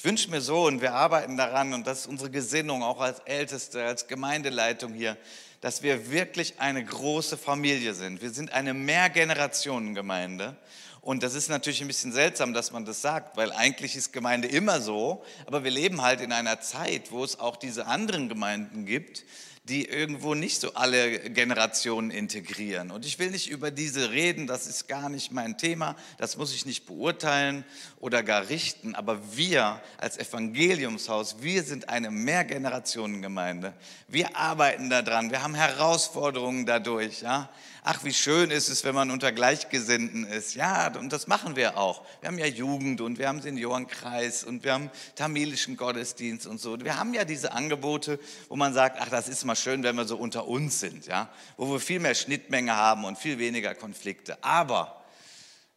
Ich 0.00 0.04
wünsche 0.06 0.30
mir 0.30 0.40
so, 0.40 0.64
und 0.64 0.80
wir 0.80 0.94
arbeiten 0.94 1.36
daran, 1.36 1.74
und 1.74 1.86
das 1.86 2.00
ist 2.00 2.06
unsere 2.06 2.30
Gesinnung, 2.30 2.82
auch 2.82 3.00
als 3.00 3.18
Älteste, 3.26 3.84
als 3.84 4.06
Gemeindeleitung 4.06 4.94
hier, 4.94 5.14
dass 5.60 5.82
wir 5.82 6.10
wirklich 6.10 6.54
eine 6.58 6.82
große 6.82 7.36
Familie 7.36 7.92
sind. 7.92 8.22
Wir 8.22 8.30
sind 8.30 8.50
eine 8.50 8.72
Mehrgenerationengemeinde. 8.72 10.56
Und 11.02 11.22
das 11.22 11.34
ist 11.34 11.50
natürlich 11.50 11.82
ein 11.82 11.86
bisschen 11.86 12.12
seltsam, 12.12 12.54
dass 12.54 12.72
man 12.72 12.86
das 12.86 13.02
sagt, 13.02 13.36
weil 13.36 13.52
eigentlich 13.52 13.94
ist 13.94 14.10
Gemeinde 14.14 14.48
immer 14.48 14.80
so, 14.80 15.22
aber 15.44 15.64
wir 15.64 15.70
leben 15.70 16.00
halt 16.00 16.22
in 16.22 16.32
einer 16.32 16.62
Zeit, 16.62 17.12
wo 17.12 17.22
es 17.22 17.38
auch 17.38 17.56
diese 17.56 17.86
anderen 17.86 18.30
Gemeinden 18.30 18.86
gibt, 18.86 19.26
die 19.70 19.86
irgendwo 19.86 20.34
nicht 20.34 20.60
so 20.60 20.74
alle 20.74 21.30
Generationen 21.30 22.10
integrieren. 22.10 22.90
Und 22.90 23.06
ich 23.06 23.20
will 23.20 23.30
nicht 23.30 23.48
über 23.48 23.70
diese 23.70 24.10
reden, 24.10 24.48
das 24.48 24.66
ist 24.66 24.88
gar 24.88 25.08
nicht 25.08 25.30
mein 25.30 25.56
Thema, 25.58 25.94
das 26.18 26.36
muss 26.36 26.52
ich 26.52 26.66
nicht 26.66 26.86
beurteilen 26.86 27.64
oder 28.00 28.24
gar 28.24 28.48
richten, 28.48 28.96
aber 28.96 29.36
wir 29.36 29.80
als 29.96 30.18
Evangeliumshaus, 30.18 31.36
wir 31.42 31.62
sind 31.62 31.88
eine 31.88 32.10
Mehrgenerationengemeinde. 32.10 33.72
Wir 34.08 34.36
arbeiten 34.36 34.90
daran, 34.90 35.30
wir 35.30 35.42
haben 35.42 35.54
Herausforderungen 35.54 36.66
dadurch, 36.66 37.22
ja 37.22 37.48
ach, 37.82 38.04
wie 38.04 38.12
schön 38.12 38.50
ist 38.50 38.68
es, 38.68 38.84
wenn 38.84 38.94
man 38.94 39.10
unter 39.10 39.32
Gleichgesinnten 39.32 40.24
ist. 40.26 40.54
Ja, 40.54 40.92
und 40.96 41.12
das 41.12 41.26
machen 41.26 41.56
wir 41.56 41.76
auch. 41.76 42.04
Wir 42.20 42.28
haben 42.28 42.38
ja 42.38 42.46
Jugend 42.46 43.00
und 43.00 43.18
wir 43.18 43.28
haben 43.28 43.40
Seniorenkreis 43.40 44.44
und 44.44 44.64
wir 44.64 44.74
haben 44.74 44.90
tamilischen 45.14 45.76
Gottesdienst 45.76 46.46
und 46.46 46.60
so. 46.60 46.78
Wir 46.80 46.98
haben 46.98 47.14
ja 47.14 47.24
diese 47.24 47.52
Angebote, 47.52 48.18
wo 48.48 48.56
man 48.56 48.74
sagt, 48.74 48.98
ach, 49.00 49.08
das 49.08 49.28
ist 49.28 49.44
mal 49.44 49.56
schön, 49.56 49.82
wenn 49.82 49.96
wir 49.96 50.04
so 50.04 50.16
unter 50.16 50.46
uns 50.46 50.80
sind, 50.80 51.06
ja, 51.06 51.28
wo 51.56 51.70
wir 51.72 51.80
viel 51.80 52.00
mehr 52.00 52.14
Schnittmenge 52.14 52.76
haben 52.76 53.04
und 53.04 53.18
viel 53.18 53.38
weniger 53.38 53.74
Konflikte. 53.74 54.42
Aber 54.42 55.00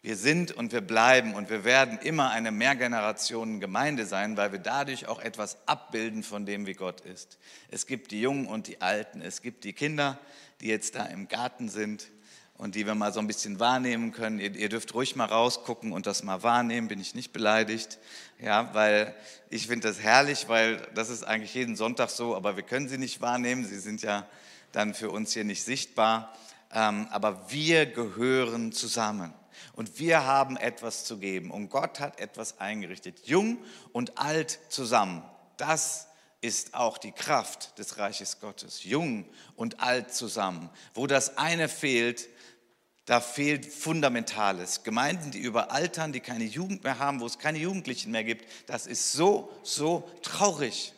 wir 0.04 0.18
sind 0.18 0.52
und 0.52 0.74
wir 0.74 0.82
bleiben 0.82 1.34
und 1.34 1.50
wir 1.50 1.64
werden 1.64 1.98
immer 2.00 2.32
eine 2.32 2.52
Mehrgenerationen-Gemeinde 2.52 4.06
sein, 4.06 4.36
weil 4.36 4.52
wir 4.52 4.60
dadurch 4.60 5.08
auch 5.08 5.22
etwas 5.22 5.58
abbilden 5.66 6.24
von 6.24 6.46
dem, 6.46 6.66
wie 6.66 6.74
Gott 6.74 7.00
ist. 7.02 7.38
Es 7.72 7.88
gibt 7.88 8.12
die 8.12 8.20
Jungen 8.20 8.48
und 8.48 8.68
die 8.68 8.82
Alten, 8.82 9.22
es 9.22 9.42
gibt 9.42 9.64
die 9.64 9.72
Kinder, 9.72 10.20
die 10.64 10.70
jetzt 10.70 10.96
da 10.96 11.06
im 11.06 11.28
Garten 11.28 11.68
sind 11.68 12.10
und 12.54 12.76
die 12.76 12.86
wir 12.86 12.96
mal 12.96 13.12
so 13.12 13.20
ein 13.20 13.28
bisschen 13.28 13.60
wahrnehmen 13.60 14.14
können. 14.14 14.40
Ihr, 14.40 14.56
ihr, 14.56 14.70
dürft 14.70 14.94
ruhig 14.94 15.18
mal 15.18 15.26
rausgucken 15.26 15.92
und 15.92 16.08
das 16.08 16.24
mal 16.24 16.42
wahrnehmen, 16.42 16.88
bin 16.88 17.02
ich 17.02 17.16
nicht 17.16 17.34
beleidigt. 17.34 18.00
Ja, 18.40 18.74
weil 18.74 19.14
ich 19.50 19.68
finde 19.68 19.90
das 19.90 20.00
herrlich, 20.00 20.48
weil 20.48 20.78
das 20.96 21.10
ist 21.10 21.24
eigentlich 21.26 21.54
jeden 21.54 21.76
Sonntag 21.76 22.10
so, 22.10 22.34
aber 22.34 22.56
wir 22.56 22.64
können 22.64 22.88
sie 22.88 22.98
nicht 22.98 23.20
wahrnehmen. 23.20 23.66
Sie 23.66 23.80
sind 23.80 24.02
ja 24.04 24.26
dann 24.72 24.94
für 24.94 25.12
uns 25.12 25.34
hier 25.34 25.44
nicht 25.44 25.64
sichtbar. 25.64 26.34
Ähm, 26.72 27.08
aber 27.12 27.52
wir 27.52 27.86
gehören 27.86 28.72
zusammen 28.72 29.34
und 29.74 30.00
wir 30.00 30.26
haben 30.26 30.56
etwas 30.56 31.04
zu 31.04 31.18
geben 31.18 31.52
und 31.52 31.70
Gott 31.70 32.00
hat 32.00 32.22
etwas 32.22 32.60
eingerichtet. 32.62 33.28
Jung 33.28 33.58
und 33.92 34.18
alt 34.18 34.60
zusammen. 34.70 35.24
Das 35.58 36.08
ist 36.44 36.74
auch 36.74 36.98
die 36.98 37.14
Kraft 37.14 37.80
des 37.80 37.98
Reiches 37.98 38.42
Gottes. 38.42 38.84
Jung 38.84 39.26
und 39.56 39.80
alt 39.80 40.14
zusammen. 40.14 40.70
Wo 40.94 41.08
das 41.08 41.38
eine 41.38 41.70
fehlt, 41.70 42.28
da 43.06 43.22
fehlt 43.22 43.66
Fundamentales. 43.66 44.84
Gemeinden, 44.84 45.32
die 45.32 45.40
überaltern, 45.40 46.12
die 46.12 46.20
keine 46.20 46.44
Jugend 46.44 46.84
mehr 46.84 47.00
haben, 47.00 47.22
wo 47.22 47.26
es 47.26 47.40
keine 47.40 47.60
Jugendlichen 47.60 48.12
mehr 48.12 48.26
gibt, 48.26 48.46
das 48.68 48.88
ist 48.88 49.14
so, 49.14 49.52
so 49.64 50.10
traurig. 50.22 50.94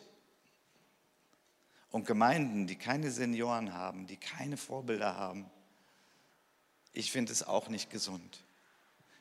Und 1.90 2.06
Gemeinden, 2.06 2.66
die 2.66 2.76
keine 2.76 3.10
Senioren 3.12 3.72
haben, 3.72 4.06
die 4.08 4.16
keine 4.16 4.56
Vorbilder 4.56 5.16
haben, 5.16 5.48
ich 6.92 7.12
finde 7.12 7.32
es 7.32 7.44
auch 7.44 7.68
nicht 7.68 7.90
gesund. 7.90 8.42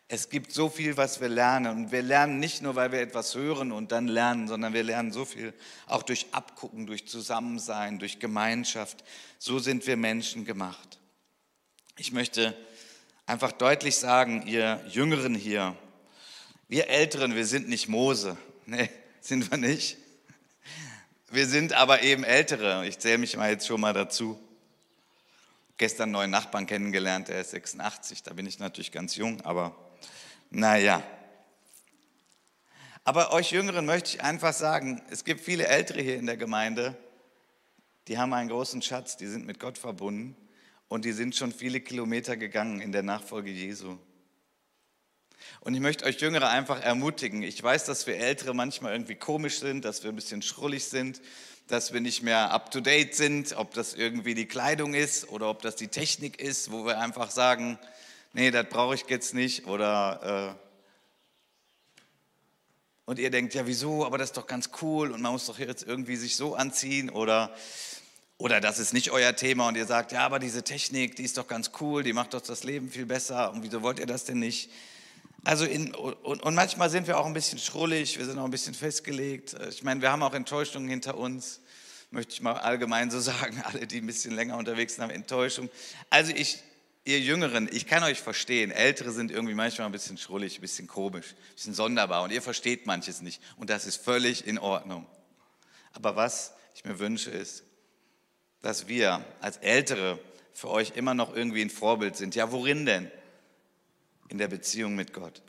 Es 0.07 0.29
gibt 0.29 0.51
so 0.51 0.69
viel, 0.69 0.97
was 0.97 1.19
wir 1.19 1.29
lernen. 1.29 1.75
Und 1.75 1.91
wir 1.91 2.03
lernen 2.03 2.39
nicht 2.39 2.61
nur, 2.61 2.75
weil 2.75 2.91
wir 2.91 3.01
etwas 3.01 3.33
hören 3.33 3.71
und 3.71 3.91
dann 3.91 4.07
lernen, 4.07 4.47
sondern 4.47 4.73
wir 4.73 4.83
lernen 4.83 5.11
so 5.11 5.25
viel 5.25 5.53
auch 5.87 6.03
durch 6.03 6.27
Abgucken, 6.31 6.85
durch 6.85 7.07
Zusammensein, 7.07 7.97
durch 7.97 8.19
Gemeinschaft. 8.19 9.03
So 9.39 9.57
sind 9.57 9.87
wir 9.87 9.97
Menschen 9.97 10.45
gemacht. 10.45 10.99
Ich 11.97 12.11
möchte 12.11 12.55
einfach 13.25 13.51
deutlich 13.51 13.95
sagen, 13.95 14.45
ihr 14.45 14.83
Jüngeren 14.87 15.33
hier, 15.33 15.75
wir 16.67 16.89
Älteren, 16.89 17.35
wir 17.35 17.45
sind 17.45 17.69
nicht 17.69 17.87
Mose. 17.87 18.37
Nee, 18.67 18.89
sind 19.21 19.51
wir 19.51 19.59
nicht. 19.59 19.95
Wir 21.29 21.45
sind 21.45 21.73
aber 21.73 22.01
eben 22.01 22.23
Ältere. 22.23 22.87
Ich 22.87 22.97
zähle 22.97 23.19
mich 23.19 23.37
mal 23.37 23.51
jetzt 23.51 23.67
schon 23.67 23.79
mal 23.79 23.93
dazu. 23.93 24.39
Gestern 25.77 26.05
einen 26.05 26.11
neuen 26.13 26.31
Nachbarn 26.31 26.65
kennengelernt, 26.65 27.27
der 27.27 27.41
ist 27.41 27.51
86, 27.51 28.23
da 28.23 28.33
bin 28.33 28.47
ich 28.47 28.57
natürlich 28.57 28.91
ganz 28.91 29.17
jung, 29.17 29.41
aber 29.41 29.75
naja. 30.49 31.03
Aber 33.03 33.33
euch 33.33 33.51
Jüngeren 33.51 33.85
möchte 33.85 34.15
ich 34.15 34.23
einfach 34.23 34.53
sagen, 34.53 35.01
es 35.11 35.23
gibt 35.23 35.41
viele 35.41 35.67
Ältere 35.67 36.01
hier 36.01 36.15
in 36.15 36.25
der 36.25 36.37
Gemeinde, 36.37 36.97
die 38.07 38.17
haben 38.17 38.33
einen 38.33 38.49
großen 38.49 38.81
Schatz, 38.81 39.17
die 39.17 39.27
sind 39.27 39.45
mit 39.45 39.59
Gott 39.59 39.77
verbunden 39.77 40.35
und 40.87 41.05
die 41.05 41.11
sind 41.11 41.35
schon 41.35 41.51
viele 41.51 41.81
Kilometer 41.81 42.37
gegangen 42.37 42.81
in 42.81 42.91
der 42.91 43.03
Nachfolge 43.03 43.51
Jesu. 43.51 43.97
Und 45.59 45.73
ich 45.73 45.81
möchte 45.81 46.05
euch 46.05 46.19
Jüngere 46.19 46.49
einfach 46.49 46.81
ermutigen. 46.81 47.43
Ich 47.43 47.61
weiß, 47.61 47.85
dass 47.85 48.07
wir 48.07 48.17
Ältere 48.17 48.53
manchmal 48.53 48.93
irgendwie 48.93 49.15
komisch 49.15 49.59
sind, 49.59 49.85
dass 49.85 50.03
wir 50.03 50.11
ein 50.11 50.15
bisschen 50.15 50.41
schrullig 50.41 50.85
sind, 50.85 51.21
dass 51.67 51.93
wir 51.93 52.01
nicht 52.01 52.21
mehr 52.21 52.51
up-to-date 52.51 53.15
sind, 53.15 53.53
ob 53.57 53.73
das 53.73 53.95
irgendwie 53.95 54.35
die 54.35 54.47
Kleidung 54.47 54.93
ist 54.93 55.29
oder 55.29 55.49
ob 55.49 55.61
das 55.61 55.75
die 55.75 55.87
Technik 55.87 56.39
ist, 56.39 56.71
wo 56.71 56.85
wir 56.85 56.99
einfach 56.99 57.31
sagen, 57.31 57.79
nee, 58.35 58.51
das 58.51 58.67
brauche 58.69 58.93
ich 58.93 59.05
jetzt 59.07 59.33
nicht. 59.33 59.65
Oder, 59.65 60.55
äh, 60.55 61.99
und 63.05 63.17
ihr 63.17 63.31
denkt, 63.31 63.53
ja, 63.53 63.65
wieso, 63.65 64.05
aber 64.05 64.17
das 64.17 64.29
ist 64.29 64.37
doch 64.37 64.47
ganz 64.47 64.69
cool 64.81 65.11
und 65.11 65.21
man 65.21 65.31
muss 65.31 65.45
doch 65.45 65.57
jetzt 65.57 65.83
irgendwie 65.83 66.15
sich 66.15 66.35
so 66.35 66.55
anziehen 66.55 67.09
oder, 67.09 67.55
oder 68.37 68.59
das 68.59 68.79
ist 68.79 68.93
nicht 68.93 69.11
euer 69.11 69.35
Thema 69.35 69.67
und 69.67 69.77
ihr 69.77 69.85
sagt, 69.85 70.11
ja, 70.11 70.25
aber 70.25 70.39
diese 70.39 70.63
Technik, 70.63 71.15
die 71.15 71.23
ist 71.23 71.37
doch 71.37 71.47
ganz 71.47 71.71
cool, 71.79 72.03
die 72.03 72.13
macht 72.13 72.33
doch 72.33 72.41
das 72.41 72.63
Leben 72.63 72.89
viel 72.89 73.05
besser 73.05 73.51
und 73.53 73.63
wieso 73.63 73.81
wollt 73.81 73.99
ihr 73.99 74.07
das 74.07 74.25
denn 74.25 74.39
nicht? 74.39 74.69
Also 75.43 75.65
in, 75.65 75.93
und, 75.93 76.41
und 76.41 76.55
manchmal 76.55 76.89
sind 76.89 77.07
wir 77.07 77.19
auch 77.19 77.27
ein 77.27 77.33
bisschen 77.33 77.59
schrullig, 77.59 78.17
wir 78.17 78.25
sind 78.25 78.39
auch 78.39 78.45
ein 78.45 78.51
bisschen 78.51 78.73
festgelegt. 78.73 79.55
Ich 79.69 79.83
meine, 79.83 80.01
wir 80.01 80.11
haben 80.11 80.23
auch 80.23 80.33
Enttäuschungen 80.33 80.89
hinter 80.89 81.15
uns, 81.17 81.61
möchte 82.09 82.33
ich 82.33 82.41
mal 82.41 82.53
allgemein 82.53 83.11
so 83.11 83.19
sagen, 83.21 83.61
alle, 83.63 83.85
die 83.85 83.99
ein 83.99 84.07
bisschen 84.07 84.33
länger 84.33 84.57
unterwegs 84.57 84.95
sind, 84.95 85.03
haben 85.03 85.11
Enttäuschung. 85.11 85.69
Also 86.09 86.33
ich, 86.35 86.63
ihr 87.05 87.19
Jüngeren, 87.19 87.69
ich 87.71 87.85
kann 87.85 88.03
euch 88.03 88.19
verstehen. 88.19 88.71
Ältere 88.71 89.11
sind 89.11 89.31
irgendwie 89.31 89.53
manchmal 89.53 89.87
ein 89.87 89.91
bisschen 89.91 90.17
schrullig, 90.17 90.57
ein 90.57 90.61
bisschen 90.61 90.87
komisch, 90.87 91.33
ein 91.33 91.53
bisschen 91.53 91.73
sonderbar 91.73 92.23
und 92.23 92.31
ihr 92.31 92.41
versteht 92.41 92.85
manches 92.85 93.21
nicht. 93.21 93.41
Und 93.57 93.69
das 93.69 93.85
ist 93.85 94.03
völlig 94.03 94.45
in 94.45 94.57
Ordnung. 94.57 95.05
Aber 95.93 96.15
was 96.15 96.53
ich 96.73 96.83
mir 96.83 96.99
wünsche, 96.99 97.29
ist, 97.29 97.63
dass 98.61 98.87
wir 98.87 99.23
als 99.39 99.57
Ältere 99.57 100.19
für 100.51 100.69
euch 100.69 100.93
immer 100.95 101.13
noch 101.13 101.35
irgendwie 101.35 101.61
ein 101.61 101.69
Vorbild 101.69 102.15
sind. 102.15 102.33
Ja, 102.33 102.51
worin 102.51 102.85
denn? 102.85 103.11
In 104.29 104.39
der 104.39 104.47
Beziehung 104.47 104.95
mit 104.95 105.13
Gott, 105.13 105.43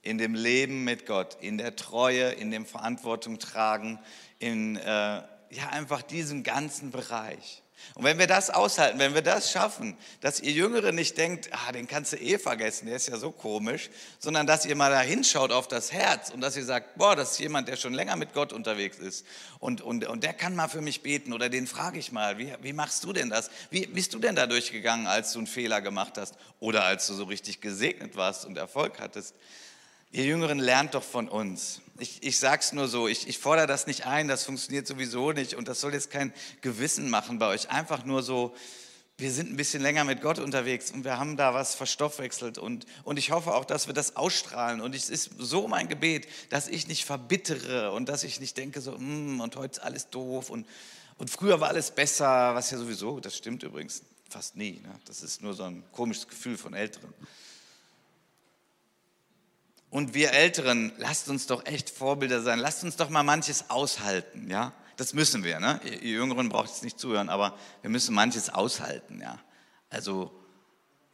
in 0.00 0.16
dem 0.16 0.34
Leben 0.34 0.82
mit 0.84 1.04
Gott, 1.04 1.36
in 1.42 1.58
der 1.58 1.76
Treue, 1.76 2.30
in 2.30 2.50
dem 2.50 2.64
Verantwortung 2.64 3.38
tragen, 3.38 3.98
in 4.38 4.76
äh, 4.76 5.22
ja 5.50 5.68
einfach 5.70 6.00
diesem 6.00 6.42
ganzen 6.42 6.90
Bereich. 6.90 7.63
Und 7.94 8.04
wenn 8.04 8.18
wir 8.18 8.26
das 8.26 8.50
aushalten, 8.50 8.98
wenn 8.98 9.14
wir 9.14 9.22
das 9.22 9.52
schaffen, 9.52 9.96
dass 10.20 10.40
ihr 10.40 10.52
Jüngere 10.52 10.92
nicht 10.92 11.18
denkt, 11.18 11.50
ah, 11.52 11.72
den 11.72 11.86
kannst 11.86 12.12
du 12.12 12.16
eh 12.16 12.38
vergessen, 12.38 12.86
der 12.86 12.96
ist 12.96 13.08
ja 13.08 13.18
so 13.18 13.30
komisch, 13.30 13.90
sondern 14.18 14.46
dass 14.46 14.66
ihr 14.66 14.74
mal 14.74 14.90
da 14.90 15.00
hinschaut 15.00 15.52
auf 15.52 15.68
das 15.68 15.92
Herz 15.92 16.30
und 16.30 16.40
dass 16.40 16.56
ihr 16.56 16.64
sagt, 16.64 16.96
boah, 16.96 17.14
das 17.14 17.32
ist 17.32 17.38
jemand, 17.38 17.68
der 17.68 17.76
schon 17.76 17.94
länger 17.94 18.16
mit 18.16 18.32
Gott 18.32 18.52
unterwegs 18.52 18.98
ist 18.98 19.26
und, 19.60 19.80
und, 19.80 20.06
und 20.06 20.24
der 20.24 20.32
kann 20.32 20.56
mal 20.56 20.68
für 20.68 20.80
mich 20.80 21.02
beten 21.02 21.32
oder 21.32 21.48
den 21.48 21.66
frage 21.66 21.98
ich 21.98 22.10
mal, 22.10 22.38
wie, 22.38 22.52
wie 22.62 22.72
machst 22.72 23.04
du 23.04 23.12
denn 23.12 23.30
das? 23.30 23.50
Wie 23.70 23.86
bist 23.86 24.14
du 24.14 24.18
denn 24.18 24.34
da 24.34 24.46
durchgegangen, 24.46 25.06
als 25.06 25.32
du 25.32 25.38
einen 25.38 25.46
Fehler 25.46 25.80
gemacht 25.80 26.18
hast 26.18 26.34
oder 26.60 26.84
als 26.84 27.06
du 27.06 27.14
so 27.14 27.24
richtig 27.24 27.60
gesegnet 27.60 28.16
warst 28.16 28.44
und 28.44 28.58
Erfolg 28.58 28.98
hattest? 28.98 29.34
Ihr 30.10 30.24
Jüngeren 30.24 30.58
lernt 30.58 30.94
doch 30.94 31.02
von 31.02 31.28
uns. 31.28 31.80
Ich, 31.98 32.22
ich 32.22 32.38
sage 32.38 32.60
es 32.60 32.72
nur 32.72 32.88
so, 32.88 33.06
ich, 33.06 33.28
ich 33.28 33.38
fordere 33.38 33.66
das 33.66 33.86
nicht 33.86 34.06
ein, 34.06 34.26
das 34.26 34.44
funktioniert 34.44 34.86
sowieso 34.86 35.32
nicht 35.32 35.54
und 35.54 35.68
das 35.68 35.80
soll 35.80 35.92
jetzt 35.92 36.10
kein 36.10 36.32
Gewissen 36.60 37.08
machen 37.08 37.38
bei 37.38 37.46
euch. 37.46 37.70
Einfach 37.70 38.04
nur 38.04 38.22
so, 38.22 38.54
wir 39.16 39.30
sind 39.30 39.52
ein 39.52 39.56
bisschen 39.56 39.80
länger 39.80 40.02
mit 40.02 40.20
Gott 40.20 40.40
unterwegs 40.40 40.90
und 40.90 41.04
wir 41.04 41.18
haben 41.18 41.36
da 41.36 41.54
was 41.54 41.76
verstoffwechselt 41.76 42.58
und, 42.58 42.84
und 43.04 43.16
ich 43.16 43.30
hoffe 43.30 43.54
auch, 43.54 43.64
dass 43.64 43.86
wir 43.86 43.94
das 43.94 44.16
ausstrahlen 44.16 44.80
und 44.80 44.92
es 44.94 45.08
ist 45.08 45.30
so 45.38 45.68
mein 45.68 45.88
Gebet, 45.88 46.26
dass 46.50 46.66
ich 46.66 46.88
nicht 46.88 47.04
verbittere 47.04 47.92
und 47.92 48.08
dass 48.08 48.24
ich 48.24 48.40
nicht 48.40 48.56
denke 48.56 48.80
so, 48.80 48.98
mm, 48.98 49.40
und 49.40 49.54
heute 49.54 49.74
ist 49.74 49.84
alles 49.84 50.10
doof 50.10 50.50
und, 50.50 50.66
und 51.16 51.30
früher 51.30 51.60
war 51.60 51.68
alles 51.68 51.92
besser, 51.92 52.56
was 52.56 52.72
ja 52.72 52.78
sowieso, 52.78 53.20
das 53.20 53.36
stimmt 53.36 53.62
übrigens 53.62 54.02
fast 54.28 54.56
nie. 54.56 54.80
Ne? 54.82 54.98
Das 55.04 55.22
ist 55.22 55.42
nur 55.42 55.54
so 55.54 55.62
ein 55.62 55.84
komisches 55.92 56.26
Gefühl 56.26 56.58
von 56.58 56.74
Älteren. 56.74 57.14
Und 59.94 60.12
wir 60.12 60.32
Älteren, 60.32 60.90
lasst 60.98 61.28
uns 61.28 61.46
doch 61.46 61.66
echt 61.66 61.88
Vorbilder 61.88 62.42
sein. 62.42 62.58
Lasst 62.58 62.82
uns 62.82 62.96
doch 62.96 63.10
mal 63.10 63.22
manches 63.22 63.70
aushalten, 63.70 64.50
ja? 64.50 64.72
Das 64.96 65.14
müssen 65.14 65.44
wir. 65.44 65.60
Ne? 65.60 65.80
Ihr 65.84 66.14
Jüngeren 66.14 66.48
braucht 66.48 66.68
es 66.68 66.82
nicht 66.82 66.98
zuhören, 66.98 67.28
aber 67.28 67.56
wir 67.80 67.90
müssen 67.90 68.12
manches 68.12 68.50
aushalten. 68.50 69.20
Ja? 69.20 69.38
Also, 69.90 70.32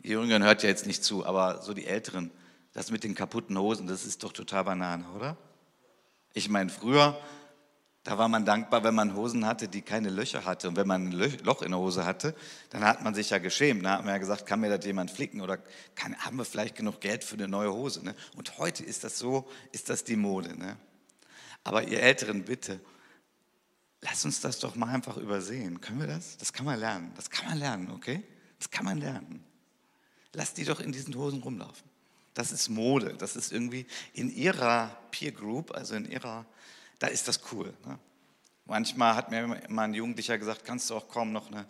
ihr 0.01 0.13
Jüngeren 0.13 0.43
hört 0.45 0.63
ja 0.63 0.71
jetzt 0.71 0.87
nicht 0.87 1.05
zu, 1.05 1.27
aber 1.27 1.61
so 1.61 1.75
die 1.75 1.85
Älteren, 1.85 2.31
das 2.73 2.91
mit 2.91 3.05
den 3.05 3.15
kaputten 3.15 3.59
Hosen, 3.59 3.87
das 3.87 4.07
ist 4.07 4.23
doch 4.23 4.33
total 4.33 4.65
Banane, 4.65 5.05
oder? 5.15 5.37
Ich 6.33 6.49
meine, 6.49 6.71
früher 6.71 7.21
da 8.03 8.17
war 8.17 8.29
man 8.29 8.47
dankbar, 8.47 8.83
wenn 8.83 8.95
man 8.95 9.15
Hosen 9.15 9.45
hatte, 9.45 9.69
die 9.69 9.83
keine 9.83 10.09
Löcher 10.09 10.47
hatte. 10.47 10.69
Und 10.69 10.77
wenn 10.77 10.87
man 10.87 11.09
ein 11.09 11.13
Loch 11.45 11.61
in 11.61 11.71
der 11.71 11.79
Hose 11.81 12.07
hatte, 12.07 12.35
dann 12.71 12.83
hat 12.83 13.03
man 13.03 13.15
sich 13.15 13.31
ja 13.31 13.39
geschämt. 13.39 13.85
Da 13.85 13.99
hat 13.99 14.05
man 14.05 14.15
ja 14.15 14.19
gesagt, 14.19 14.47
kann 14.47 14.61
mir 14.61 14.75
das 14.75 14.85
jemand 14.87 15.11
flicken 15.11 15.43
oder 15.43 15.59
kann, 15.95 16.17
haben 16.17 16.39
wir 16.39 16.47
vielleicht 16.47 16.77
genug 16.77 17.01
Geld 17.01 17.25
für 17.25 17.35
eine 17.35 17.47
neue 17.47 17.73
Hose? 17.73 18.03
Ne? 18.03 18.15
Und 18.37 18.57
heute 18.57 18.85
ist 18.85 19.05
das 19.05 19.19
so, 19.19 19.51
ist 19.73 19.91
das 19.91 20.03
die 20.03 20.17
Mode. 20.17 20.59
Ne? 20.59 20.77
Aber 21.63 21.83
ihr 21.83 22.01
Älteren, 22.01 22.45
bitte, 22.45 22.81
lasst 24.01 24.25
uns 24.25 24.41
das 24.41 24.59
doch 24.59 24.77
mal 24.77 24.89
einfach 24.89 25.19
übersehen. 25.19 25.83
Können 25.83 26.01
wir 26.01 26.07
das? 26.07 26.39
Das 26.39 26.55
kann 26.55 26.65
man 26.65 26.81
lernen. 26.81 27.13
Das 27.17 27.29
kann 27.29 27.51
man 27.51 27.59
lernen, 27.59 27.91
okay? 27.91 28.23
Das 28.59 28.71
kann 28.71 28.87
man 28.87 28.97
lernen. 28.97 29.45
Lasst 30.33 30.57
die 30.57 30.65
doch 30.65 30.81
in 30.81 30.93
diesen 30.93 31.15
Hosen 31.17 31.43
rumlaufen. 31.43 31.91
Das 32.33 32.51
ist 32.51 32.71
Mode. 32.71 33.15
Das 33.19 33.37
ist 33.37 33.53
irgendwie 33.53 33.85
in 34.15 34.35
ihrer 34.35 34.97
Peer 35.11 35.33
Group, 35.33 35.73
also 35.73 35.97
in 35.97 36.11
ihrer 36.11 36.47
da 37.01 37.09
ist 37.09 37.27
das 37.27 37.41
cool. 37.51 37.75
Ne? 37.85 37.99
Manchmal 38.67 39.17
hat 39.17 39.33
mir 39.33 39.61
immer 39.69 39.83
ein 39.83 39.95
Jugendlicher 39.95 40.39
gesagt, 40.39 40.65
kannst 40.65 40.89
du 40.91 40.95
auch 40.95 41.09
kaum 41.09 41.33
noch 41.33 41.49
eine 41.51 41.67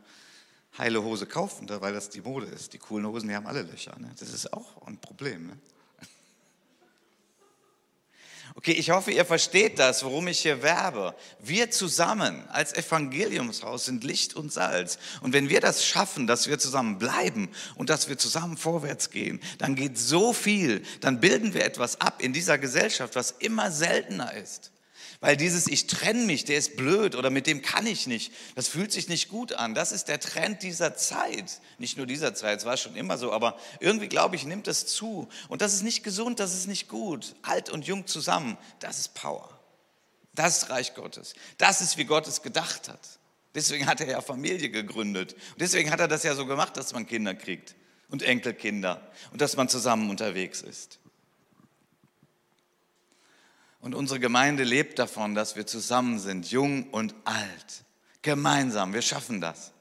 heile 0.77 1.03
Hose 1.03 1.25
kaufen, 1.25 1.67
weil 1.81 1.95
das 1.95 2.11
die 2.11 2.21
Mode 2.21 2.47
ist. 2.47 2.75
Die 2.75 2.79
coolen 2.79 3.07
Hosen, 3.07 3.29
die 3.29 3.35
haben 3.35 3.47
alle 3.47 3.63
Löcher. 3.63 3.99
Ne? 3.99 4.11
Das 4.19 4.29
ist 4.29 4.53
auch 4.53 4.87
ein 4.87 4.99
Problem. 4.99 5.47
Ne? 5.47 5.57
Okay, 8.57 8.73
ich 8.73 8.91
hoffe, 8.91 9.13
ihr 9.13 9.25
versteht 9.25 9.79
das, 9.79 10.03
worum 10.03 10.27
ich 10.27 10.41
hier 10.41 10.61
werbe. 10.61 11.15
Wir 11.39 11.71
zusammen 11.71 12.47
als 12.49 12.75
Evangeliumshaus 12.75 13.85
sind 13.85 14.03
Licht 14.03 14.35
und 14.35 14.53
Salz. 14.53 14.99
Und 15.21 15.33
wenn 15.33 15.49
wir 15.49 15.61
das 15.61 15.87
schaffen, 15.87 16.27
dass 16.27 16.49
wir 16.49 16.59
zusammen 16.59 16.99
bleiben 16.99 17.49
und 17.77 17.91
dass 17.91 18.09
wir 18.09 18.19
zusammen 18.19 18.57
vorwärts 18.57 19.11
gehen, 19.11 19.41
dann 19.59 19.77
geht 19.77 19.97
so 19.97 20.33
viel, 20.33 20.83
dann 21.01 21.21
bilden 21.21 21.55
wir 21.55 21.65
etwas 21.65 22.01
ab 22.01 22.21
in 22.21 22.33
dieser 22.33 22.59
Gesellschaft, 22.59 23.15
was 23.15 23.31
immer 23.31 23.71
seltener 23.71 24.35
ist. 24.35 24.73
Weil 25.21 25.37
dieses 25.37 25.67
Ich 25.67 25.87
trenne 25.87 26.25
mich, 26.25 26.47
der 26.47 26.57
ist 26.57 26.77
blöd 26.77 27.15
oder 27.15 27.29
mit 27.29 27.47
dem 27.47 27.61
kann 27.61 27.87
ich 27.87 28.07
nicht, 28.07 28.33
das 28.55 28.69
fühlt 28.69 28.91
sich 28.91 29.09
nicht 29.09 29.29
gut 29.29 29.53
an. 29.53 29.75
Das 29.75 29.93
ist 29.93 30.09
der 30.09 30.19
Trend 30.19 30.63
dieser 30.63 30.97
Zeit. 30.97 31.61
Nicht 31.79 31.99
nur 31.99 32.07
dieser 32.07 32.35
Zeit, 32.35 32.61
es 32.61 32.65
war 32.65 32.79
schon 32.79 32.97
immer 32.97 33.19
so, 33.19 33.31
aber 33.33 33.59
irgendwie 33.81 34.09
glaube 34.09 34.37
ich, 34.37 34.47
nimmt 34.47 34.67
das 34.67 34.87
zu. 34.87 35.29
Und 35.49 35.61
das 35.61 35.75
ist 35.75 35.83
nicht 35.83 36.03
gesund, 36.03 36.41
das 36.41 36.55
ist 36.55 36.67
nicht 36.67 36.89
gut. 36.89 37.35
Alt 37.43 37.69
und 37.69 37.87
jung 37.87 38.07
zusammen, 38.07 38.57
das 38.79 38.99
ist 38.99 39.15
Power. 39.15 39.61
Das 40.35 40.63
ist 40.63 40.71
Reich 40.71 40.95
Gottes. 40.95 41.35
Das 41.59 41.83
ist, 41.83 41.99
wie 41.99 42.05
Gott 42.05 42.27
es 42.27 42.41
gedacht 42.41 42.89
hat. 42.89 43.19
Deswegen 43.55 43.87
hat 43.87 44.01
er 44.01 44.09
ja 44.09 44.21
Familie 44.23 44.71
gegründet. 44.71 45.35
Und 45.35 45.61
deswegen 45.61 45.91
hat 45.91 46.01
er 46.01 46.09
das 46.09 46.23
ja 46.23 46.35
so 46.35 46.47
gemacht, 46.47 46.77
dass 46.79 46.95
man 46.95 47.07
Kinder 47.07 47.35
kriegt 47.35 47.75
und 48.09 48.23
Enkelkinder 48.23 49.11
und 49.33 49.41
dass 49.41 49.57
man 49.57 49.69
zusammen 49.69 50.09
unterwegs 50.09 50.63
ist. 50.63 51.00
Und 53.81 53.95
unsere 53.95 54.21
Gemeinde 54.21 54.63
lebt 54.63 54.99
davon, 54.99 55.35
dass 55.35 55.57
wir 55.57 55.67
zusammen 55.67 56.19
sind, 56.19 56.51
jung 56.51 56.91
und 56.91 57.15
alt. 57.25 57.85
Gemeinsam, 58.23 58.93
wir 58.93 59.03
schaffen 59.03 59.41
das. 59.41 59.73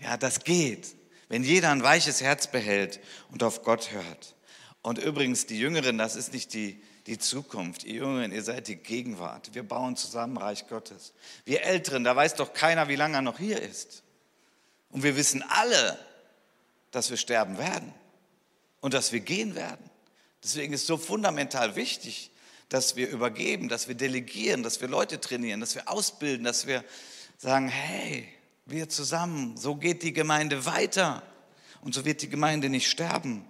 Ja, 0.00 0.16
das 0.16 0.42
geht, 0.42 0.96
wenn 1.28 1.44
jeder 1.44 1.70
ein 1.70 1.82
weiches 1.82 2.20
Herz 2.20 2.48
behält 2.48 3.00
und 3.30 3.42
auf 3.42 3.62
Gott 3.62 3.92
hört. 3.92 4.34
Und 4.82 4.98
übrigens, 4.98 5.46
die 5.46 5.58
Jüngeren, 5.58 5.96
das 5.96 6.16
ist 6.16 6.32
nicht 6.32 6.52
die, 6.52 6.82
die 7.06 7.18
Zukunft. 7.18 7.84
Ihr 7.84 7.94
Jüngeren, 7.94 8.32
ihr 8.32 8.42
seid 8.42 8.66
die 8.66 8.76
Gegenwart. 8.76 9.54
Wir 9.54 9.62
bauen 9.62 9.96
zusammen 9.96 10.36
Reich 10.36 10.66
Gottes. 10.66 11.14
Wir 11.44 11.62
Älteren, 11.62 12.04
da 12.04 12.16
weiß 12.16 12.34
doch 12.34 12.52
keiner, 12.52 12.88
wie 12.88 12.96
lange 12.96 13.18
er 13.18 13.22
noch 13.22 13.38
hier 13.38 13.62
ist. 13.62 14.02
Und 14.90 15.04
wir 15.04 15.16
wissen 15.16 15.42
alle, 15.48 15.98
dass 16.90 17.10
wir 17.10 17.16
sterben 17.16 17.58
werden 17.58 17.94
und 18.80 18.92
dass 18.92 19.12
wir 19.12 19.20
gehen 19.20 19.54
werden. 19.54 19.90
Deswegen 20.42 20.72
ist 20.72 20.82
es 20.82 20.86
so 20.86 20.98
fundamental 20.98 21.76
wichtig, 21.76 22.30
dass 22.74 22.96
wir 22.96 23.08
übergeben, 23.08 23.68
dass 23.68 23.86
wir 23.86 23.94
delegieren, 23.94 24.64
dass 24.64 24.80
wir 24.80 24.88
Leute 24.88 25.20
trainieren, 25.20 25.60
dass 25.60 25.76
wir 25.76 25.88
ausbilden, 25.88 26.42
dass 26.42 26.66
wir 26.66 26.82
sagen, 27.38 27.68
hey, 27.68 28.28
wir 28.66 28.88
zusammen, 28.88 29.56
so 29.56 29.76
geht 29.76 30.02
die 30.02 30.12
Gemeinde 30.12 30.66
weiter 30.66 31.22
und 31.82 31.94
so 31.94 32.04
wird 32.04 32.20
die 32.20 32.28
Gemeinde 32.28 32.68
nicht 32.68 32.90
sterben. 32.90 33.44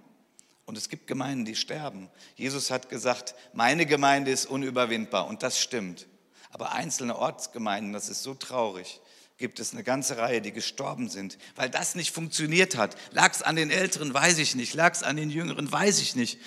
Und 0.65 0.77
es 0.77 0.89
gibt 0.89 1.07
Gemeinden, 1.07 1.43
die 1.43 1.55
sterben. 1.55 2.07
Jesus 2.35 2.69
hat 2.69 2.87
gesagt, 2.89 3.33
meine 3.51 3.87
Gemeinde 3.87 4.29
ist 4.29 4.45
unüberwindbar 4.45 5.25
und 5.25 5.41
das 5.41 5.59
stimmt. 5.59 6.05
Aber 6.51 6.73
einzelne 6.73 7.17
Ortsgemeinden, 7.17 7.93
das 7.93 8.09
ist 8.09 8.21
so 8.21 8.35
traurig, 8.35 9.01
gibt 9.37 9.59
es 9.59 9.73
eine 9.73 9.83
ganze 9.83 10.17
Reihe, 10.17 10.41
die 10.41 10.51
gestorben 10.51 11.09
sind, 11.09 11.39
weil 11.55 11.71
das 11.71 11.95
nicht 11.95 12.13
funktioniert 12.13 12.77
hat. 12.77 12.95
Lag 13.11 13.33
es 13.33 13.41
an 13.41 13.55
den 13.55 13.71
Älteren, 13.71 14.13
weiß 14.13 14.37
ich 14.37 14.53
nicht. 14.53 14.75
Lag 14.75 14.93
es 14.93 15.01
an 15.01 15.17
den 15.17 15.31
Jüngeren, 15.31 15.71
weiß 15.71 15.99
ich 15.99 16.15
nicht. 16.15 16.37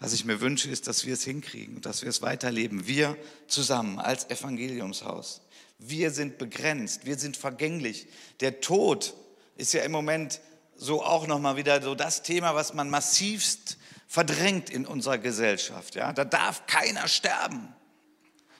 Was 0.00 0.12
ich 0.12 0.24
mir 0.24 0.40
wünsche, 0.40 0.70
ist, 0.70 0.86
dass 0.86 1.04
wir 1.04 1.14
es 1.14 1.24
hinkriegen 1.24 1.80
dass 1.80 2.02
wir 2.02 2.08
es 2.08 2.22
weiterleben. 2.22 2.86
Wir 2.86 3.16
zusammen 3.48 3.98
als 3.98 4.30
Evangeliumshaus. 4.30 5.40
Wir 5.78 6.10
sind 6.10 6.38
begrenzt, 6.38 7.04
wir 7.04 7.18
sind 7.18 7.36
vergänglich. 7.36 8.08
Der 8.40 8.60
Tod 8.60 9.14
ist 9.56 9.72
ja 9.72 9.82
im 9.82 9.92
Moment 9.92 10.40
so 10.76 11.04
auch 11.04 11.26
nochmal 11.26 11.56
wieder 11.56 11.82
so 11.82 11.94
das 11.94 12.22
Thema, 12.22 12.54
was 12.54 12.74
man 12.74 12.90
massivst 12.90 13.78
verdrängt 14.06 14.70
in 14.70 14.86
unserer 14.86 15.18
Gesellschaft. 15.18 15.94
Ja? 15.94 16.12
Da 16.12 16.24
darf 16.24 16.66
keiner 16.66 17.06
sterben. 17.08 17.74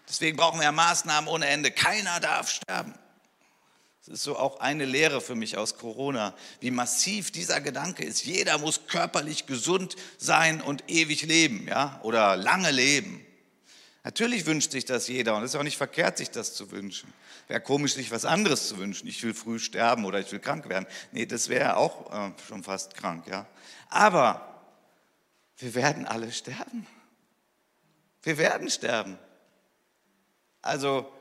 Deswegen 0.09 0.37
brauchen 0.37 0.59
wir 0.59 0.64
ja 0.64 0.72
Maßnahmen 0.72 1.29
ohne 1.29 1.46
Ende. 1.46 1.70
Keiner 1.70 2.20
darf 2.20 2.51
sterben. 2.51 2.94
Das 4.08 4.20
ist 4.20 4.24
so 4.24 4.38
auch 4.38 4.60
eine 4.60 4.86
Lehre 4.86 5.20
für 5.20 5.34
mich 5.34 5.58
aus 5.58 5.76
Corona, 5.76 6.34
wie 6.60 6.70
massiv 6.70 7.30
dieser 7.30 7.60
Gedanke 7.60 8.04
ist. 8.04 8.24
Jeder 8.24 8.56
muss 8.56 8.86
körperlich 8.86 9.44
gesund 9.44 9.96
sein 10.16 10.62
und 10.62 10.84
ewig 10.88 11.24
leben, 11.26 11.68
ja, 11.68 12.00
oder 12.02 12.34
lange 12.34 12.70
leben. 12.70 13.22
Natürlich 14.04 14.46
wünscht 14.46 14.70
sich 14.70 14.86
das 14.86 15.08
jeder 15.08 15.36
und 15.36 15.42
es 15.42 15.52
ist 15.52 15.60
auch 15.60 15.62
nicht 15.62 15.76
verkehrt, 15.76 16.16
sich 16.16 16.30
das 16.30 16.54
zu 16.54 16.70
wünschen. 16.70 17.12
Wäre 17.48 17.60
komisch, 17.60 17.92
sich 17.92 18.10
was 18.10 18.24
anderes 18.24 18.68
zu 18.68 18.78
wünschen. 18.78 19.06
Ich 19.08 19.22
will 19.22 19.34
früh 19.34 19.58
sterben 19.58 20.06
oder 20.06 20.20
ich 20.20 20.32
will 20.32 20.38
krank 20.38 20.70
werden. 20.70 20.86
Nee, 21.12 21.26
das 21.26 21.50
wäre 21.50 21.76
auch 21.76 22.10
äh, 22.10 22.32
schon 22.48 22.64
fast 22.64 22.94
krank, 22.94 23.26
ja. 23.26 23.46
Aber 23.90 24.62
wir 25.58 25.74
werden 25.74 26.06
alle 26.06 26.32
sterben. 26.32 26.86
Wir 28.22 28.38
werden 28.38 28.70
sterben. 28.70 29.18
Also 30.62 31.12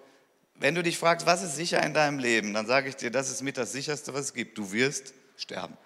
wenn 0.60 0.76
du 0.76 0.84
dich 0.84 0.98
fragst, 0.98 1.26
was 1.26 1.44
ist 1.44 1.56
sicher 1.56 1.84
in 1.84 1.94
deinem 1.94 2.20
Leben, 2.20 2.54
dann 2.54 2.66
sage 2.66 2.90
ich 2.90 2.96
dir, 2.96 3.12
das 3.12 3.30
ist 3.30 3.42
mit 3.42 3.58
das 3.58 3.72
sicherste, 3.72 4.14
was 4.14 4.22
es 4.22 4.34
gibt. 4.34 4.58
Du 4.58 4.72
wirst 4.72 5.14
sterben. 5.38 5.78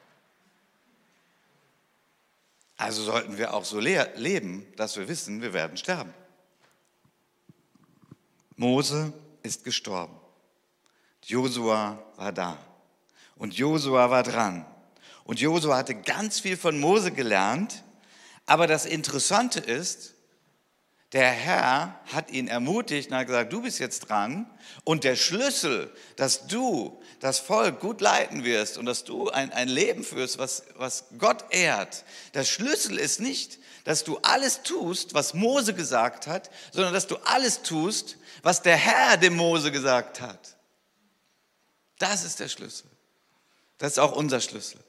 Also 2.77 3.03
sollten 3.03 3.37
wir 3.37 3.53
auch 3.53 3.65
so 3.65 3.79
le 3.79 4.11
leben, 4.15 4.65
dass 4.75 4.97
wir 4.97 5.07
wissen, 5.07 5.41
wir 5.41 5.53
werden 5.53 5.77
sterben. 5.77 6.13
Mose 8.55 9.13
ist 9.43 9.63
gestorben. 9.63 10.15
Josua 11.23 12.01
war 12.15 12.31
da. 12.31 12.57
Und 13.35 13.53
Josua 13.55 14.09
war 14.09 14.23
dran. 14.23 14.65
Und 15.23 15.39
Josua 15.39 15.77
hatte 15.77 15.95
ganz 15.95 16.39
viel 16.39 16.57
von 16.57 16.79
Mose 16.79 17.11
gelernt. 17.11 17.83
Aber 18.45 18.67
das 18.67 18.85
Interessante 18.85 19.59
ist, 19.59 20.15
der 21.13 21.29
Herr 21.29 21.99
hat 22.13 22.31
ihn 22.31 22.47
ermutigt 22.47 23.09
und 23.11 23.17
hat 23.17 23.27
gesagt, 23.27 23.51
du 23.51 23.61
bist 23.61 23.79
jetzt 23.79 24.09
dran 24.09 24.49
und 24.85 25.03
der 25.03 25.17
Schlüssel, 25.17 25.93
dass 26.15 26.47
du 26.47 27.01
das 27.19 27.39
Volk 27.39 27.81
gut 27.81 27.99
leiten 27.99 28.45
wirst 28.45 28.77
und 28.77 28.85
dass 28.85 29.03
du 29.03 29.29
ein, 29.29 29.51
ein 29.51 29.67
Leben 29.67 30.05
führst, 30.05 30.37
was, 30.37 30.63
was 30.75 31.05
Gott 31.17 31.43
ehrt. 31.49 32.05
Der 32.33 32.45
Schlüssel 32.45 32.97
ist 32.97 33.19
nicht, 33.19 33.59
dass 33.83 34.05
du 34.05 34.19
alles 34.19 34.63
tust, 34.63 35.13
was 35.13 35.33
Mose 35.33 35.73
gesagt 35.73 36.27
hat, 36.27 36.49
sondern 36.71 36.93
dass 36.93 37.07
du 37.07 37.17
alles 37.25 37.61
tust, 37.61 38.17
was 38.41 38.61
der 38.61 38.77
Herr 38.77 39.17
dem 39.17 39.35
Mose 39.35 39.71
gesagt 39.71 40.21
hat. 40.21 40.55
Das 41.99 42.23
ist 42.23 42.39
der 42.39 42.47
Schlüssel. 42.47 42.89
Das 43.77 43.93
ist 43.93 43.99
auch 43.99 44.13
unser 44.13 44.39
Schlüssel. 44.39 44.79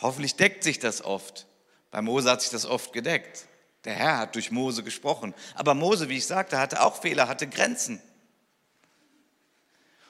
Hoffentlich 0.00 0.36
deckt 0.36 0.62
sich 0.62 0.78
das 0.78 1.02
oft. 1.02 1.46
Bei 1.90 2.02
Mose 2.02 2.30
hat 2.30 2.42
sich 2.42 2.50
das 2.50 2.66
oft 2.66 2.92
gedeckt. 2.92 3.47
Der 3.88 3.96
Herr 3.96 4.18
hat 4.18 4.34
durch 4.34 4.50
Mose 4.50 4.82
gesprochen. 4.82 5.32
Aber 5.54 5.72
Mose, 5.72 6.10
wie 6.10 6.18
ich 6.18 6.26
sagte, 6.26 6.58
hatte 6.58 6.82
auch 6.82 7.00
Fehler, 7.00 7.26
hatte 7.26 7.48
Grenzen. 7.48 8.02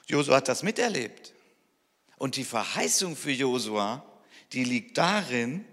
Josua 0.05 0.35
hat 0.35 0.49
das 0.49 0.63
miterlebt. 0.63 1.33
Und 2.17 2.35
die 2.35 2.43
Verheißung 2.43 3.15
für 3.15 3.31
Josua, 3.31 4.03
die 4.51 4.65
liegt 4.65 4.97
darin, 4.97 5.63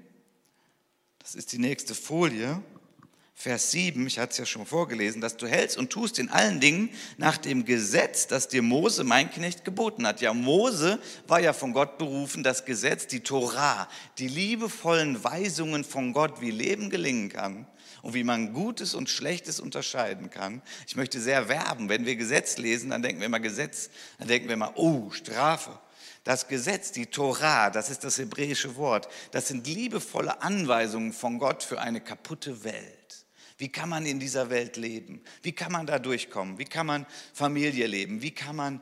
das 1.18 1.34
ist 1.34 1.50
die 1.50 1.58
nächste 1.58 1.96
Folie, 1.96 2.62
Vers 3.38 3.70
7, 3.72 4.06
ich 4.06 4.18
hatte 4.18 4.32
es 4.32 4.38
ja 4.38 4.46
schon 4.46 4.64
vorgelesen, 4.64 5.20
dass 5.20 5.36
du 5.36 5.46
hältst 5.46 5.76
und 5.76 5.90
tust 5.90 6.18
in 6.18 6.30
allen 6.30 6.58
Dingen 6.58 6.88
nach 7.18 7.36
dem 7.36 7.66
Gesetz, 7.66 8.26
das 8.26 8.48
dir 8.48 8.62
Mose, 8.62 9.04
mein 9.04 9.30
Knecht, 9.30 9.62
geboten 9.62 10.06
hat. 10.06 10.22
Ja, 10.22 10.32
Mose 10.32 10.98
war 11.28 11.38
ja 11.38 11.52
von 11.52 11.74
Gott 11.74 11.98
berufen, 11.98 12.42
das 12.42 12.64
Gesetz, 12.64 13.06
die 13.06 13.20
Torah, 13.20 13.88
die 14.16 14.26
liebevollen 14.26 15.22
Weisungen 15.22 15.84
von 15.84 16.14
Gott, 16.14 16.40
wie 16.40 16.50
Leben 16.50 16.88
gelingen 16.88 17.28
kann. 17.28 17.66
und 18.02 18.14
wie 18.14 18.24
man 18.24 18.52
Gutes 18.52 18.94
und 18.94 19.10
Schlechtes 19.10 19.60
unterscheiden 19.60 20.30
kann. 20.30 20.62
Ich 20.86 20.96
möchte 20.96 21.20
sehr 21.20 21.48
werben, 21.48 21.88
wenn 21.88 22.06
wir 22.06 22.16
Gesetz 22.16 22.56
lesen, 22.56 22.90
dann 22.90 23.02
denken 23.02 23.20
wir 23.20 23.26
immer 23.26 23.40
Gesetz, 23.40 23.90
dann 24.18 24.28
denken 24.28 24.48
wir 24.48 24.54
immer, 24.54 24.76
oh, 24.76 25.10
Strafe. 25.10 25.78
Das 26.24 26.48
Gesetz, 26.48 26.92
die 26.92 27.06
Torah, 27.06 27.68
das 27.70 27.90
ist 27.90 28.02
das 28.02 28.18
hebräische 28.18 28.76
Wort, 28.76 29.08
das 29.32 29.48
sind 29.48 29.66
liebevolle 29.66 30.40
Anweisungen 30.40 31.12
von 31.12 31.38
Gott 31.38 31.62
für 31.62 31.80
eine 31.80 32.00
kaputte 32.00 32.64
Welt. 32.64 33.25
Wie 33.58 33.68
kann 33.68 33.88
man 33.88 34.04
in 34.04 34.20
dieser 34.20 34.50
Welt 34.50 34.76
leben? 34.76 35.22
Wie 35.42 35.52
kann 35.52 35.72
man 35.72 35.86
da 35.86 35.98
durchkommen? 35.98 36.58
Wie 36.58 36.64
kann 36.64 36.86
man 36.86 37.06
Familie 37.32 37.86
leben? 37.86 38.20
Wie 38.20 38.30
kann 38.30 38.54
man 38.54 38.80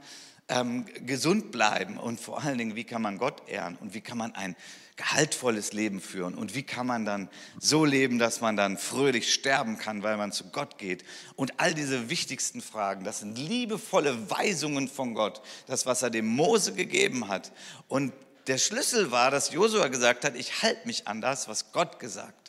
ähm, 0.49 0.87
gesund 1.07 1.53
bleiben? 1.53 1.97
Und 1.97 2.21
vor 2.21 2.43
allen 2.43 2.59
Dingen, 2.59 2.75
wie 2.75 2.85
kann 2.85 3.01
man 3.01 3.19
Gott 3.19 3.49
ehren? 3.49 3.77
Und 3.77 3.95
wie 3.95 4.01
kann 4.01 4.19
man 4.19 4.35
ein 4.35 4.57
gehaltvolles 4.97 5.73
Leben 5.73 6.01
führen? 6.01 6.35
Und 6.35 6.55
wie 6.55 6.65
kann 6.65 6.87
man 6.87 7.05
dann 7.05 7.29
so 7.61 7.85
leben, 7.85 8.19
dass 8.19 8.41
man 8.41 8.57
dann 8.57 8.77
fröhlich 8.77 9.33
sterben 9.33 9.79
kann, 9.79 10.03
weil 10.03 10.17
man 10.17 10.33
zu 10.33 10.51
Gott 10.51 10.79
geht? 10.79 11.05
Und 11.37 11.61
all 11.61 11.73
diese 11.75 12.11
wichtigsten 12.11 12.61
Fragen, 12.61 13.05
das 13.05 13.21
sind 13.21 13.39
liebevolle 13.39 14.31
Weisungen 14.31 14.89
von 14.89 15.15
Gott, 15.15 15.41
das, 15.67 15.87
was 15.87 16.03
er 16.03 16.11
dem 16.11 16.27
Mose 16.27 16.75
gegeben 16.75 17.29
hat. 17.29 17.53
Und 17.87 18.13
der 18.47 18.59
Schlüssel 18.59 19.11
war, 19.11 19.31
dass 19.31 19.53
Josua 19.53 19.89
gesagt 19.89 20.25
hat, 20.25 20.37
ich 20.37 20.63
halte 20.63 20.87
mich 20.87 21.09
an 21.09 21.21
das, 21.21 21.49
was 21.49 21.73
Gott 21.73 21.99
gesagt 21.99 22.29
hat. 22.29 22.43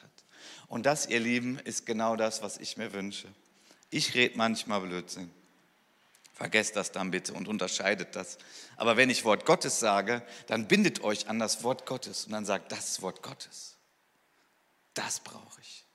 Und 0.68 0.86
das, 0.86 1.08
ihr 1.08 1.20
Lieben, 1.20 1.60
ist 1.60 1.86
genau 1.86 2.16
das, 2.16 2.42
was 2.42 2.58
ich 2.58 2.78
mir 2.78 2.94
wünsche. 2.94 3.28
Ich 3.90 4.14
rede 4.16 4.38
manchmal 4.38 4.82
Blödsinn. 4.82 5.32
Vergesst 6.34 6.76
das 6.76 6.92
dann 6.92 7.12
bitte 7.12 7.34
und 7.34 7.48
unterscheidet 7.48 8.16
das. 8.16 8.38
Aber 8.76 8.98
wenn 8.98 9.10
ich 9.10 9.24
Wort 9.24 9.46
Gottes 9.46 9.80
sage, 9.80 10.22
dann 10.48 10.68
bindet 10.68 11.02
euch 11.02 11.30
an 11.30 11.40
das 11.40 11.64
Wort 11.64 11.86
Gottes 11.86 12.26
und 12.26 12.34
dann 12.34 12.46
sagt, 12.46 12.74
das 12.74 13.02
Wort 13.02 13.24
Gottes. 13.24 13.78
Das 14.94 15.22
brauche 15.22 15.62
ich. 15.62 15.86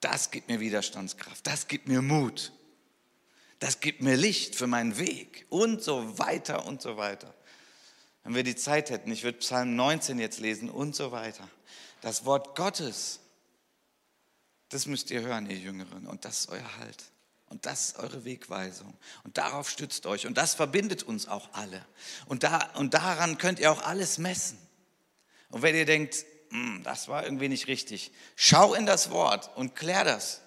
Das 0.00 0.30
gibt 0.30 0.48
mir 0.48 0.60
Widerstandskraft. 0.60 1.46
Das 1.46 1.68
gibt 1.68 1.88
mir 1.88 2.00
Mut. 2.00 2.52
Das 3.58 3.80
gibt 3.80 4.00
mir 4.02 4.16
Licht 4.16 4.54
für 4.54 4.66
meinen 4.66 4.98
Weg 4.98 5.46
und 5.50 5.82
so 5.82 6.18
weiter 6.18 6.64
und 6.64 6.80
so 6.80 6.96
weiter. 6.96 7.34
Wenn 8.24 8.34
wir 8.34 8.44
die 8.44 8.56
Zeit 8.56 8.90
hätten, 8.90 9.10
ich 9.10 9.24
würde 9.24 9.38
Psalm 9.38 9.74
19 9.74 10.18
jetzt 10.18 10.38
lesen 10.38 10.70
und 10.70 10.94
so 10.94 11.12
weiter. 11.12 11.48
Das 12.00 12.24
Wort 12.24 12.56
Gottes, 12.56 13.20
das 14.68 14.86
müsst 14.86 15.10
ihr 15.10 15.22
hören, 15.22 15.48
ihr 15.48 15.56
Jüngeren, 15.56 16.06
und 16.06 16.24
das 16.24 16.40
ist 16.40 16.48
euer 16.50 16.76
Halt. 16.78 17.04
Und 17.50 17.64
das 17.64 17.88
ist 17.88 17.98
eure 17.98 18.24
Wegweisung. 18.24 18.94
Und 19.24 19.38
darauf 19.38 19.70
stützt 19.70 20.04
euch. 20.04 20.26
Und 20.26 20.36
das 20.36 20.54
verbindet 20.54 21.02
uns 21.02 21.28
auch 21.28 21.48
alle. 21.54 21.84
Und, 22.26 22.42
da, 22.42 22.70
und 22.74 22.92
daran 22.92 23.38
könnt 23.38 23.58
ihr 23.58 23.72
auch 23.72 23.82
alles 23.82 24.18
messen. 24.18 24.58
Und 25.48 25.62
wenn 25.62 25.74
ihr 25.74 25.86
denkt, 25.86 26.26
hm, 26.50 26.82
das 26.84 27.08
war 27.08 27.24
irgendwie 27.24 27.48
nicht 27.48 27.66
richtig, 27.66 28.12
schau 28.36 28.74
in 28.74 28.84
das 28.84 29.10
Wort 29.10 29.50
und 29.56 29.74
klär 29.74 30.04
das. 30.04 30.42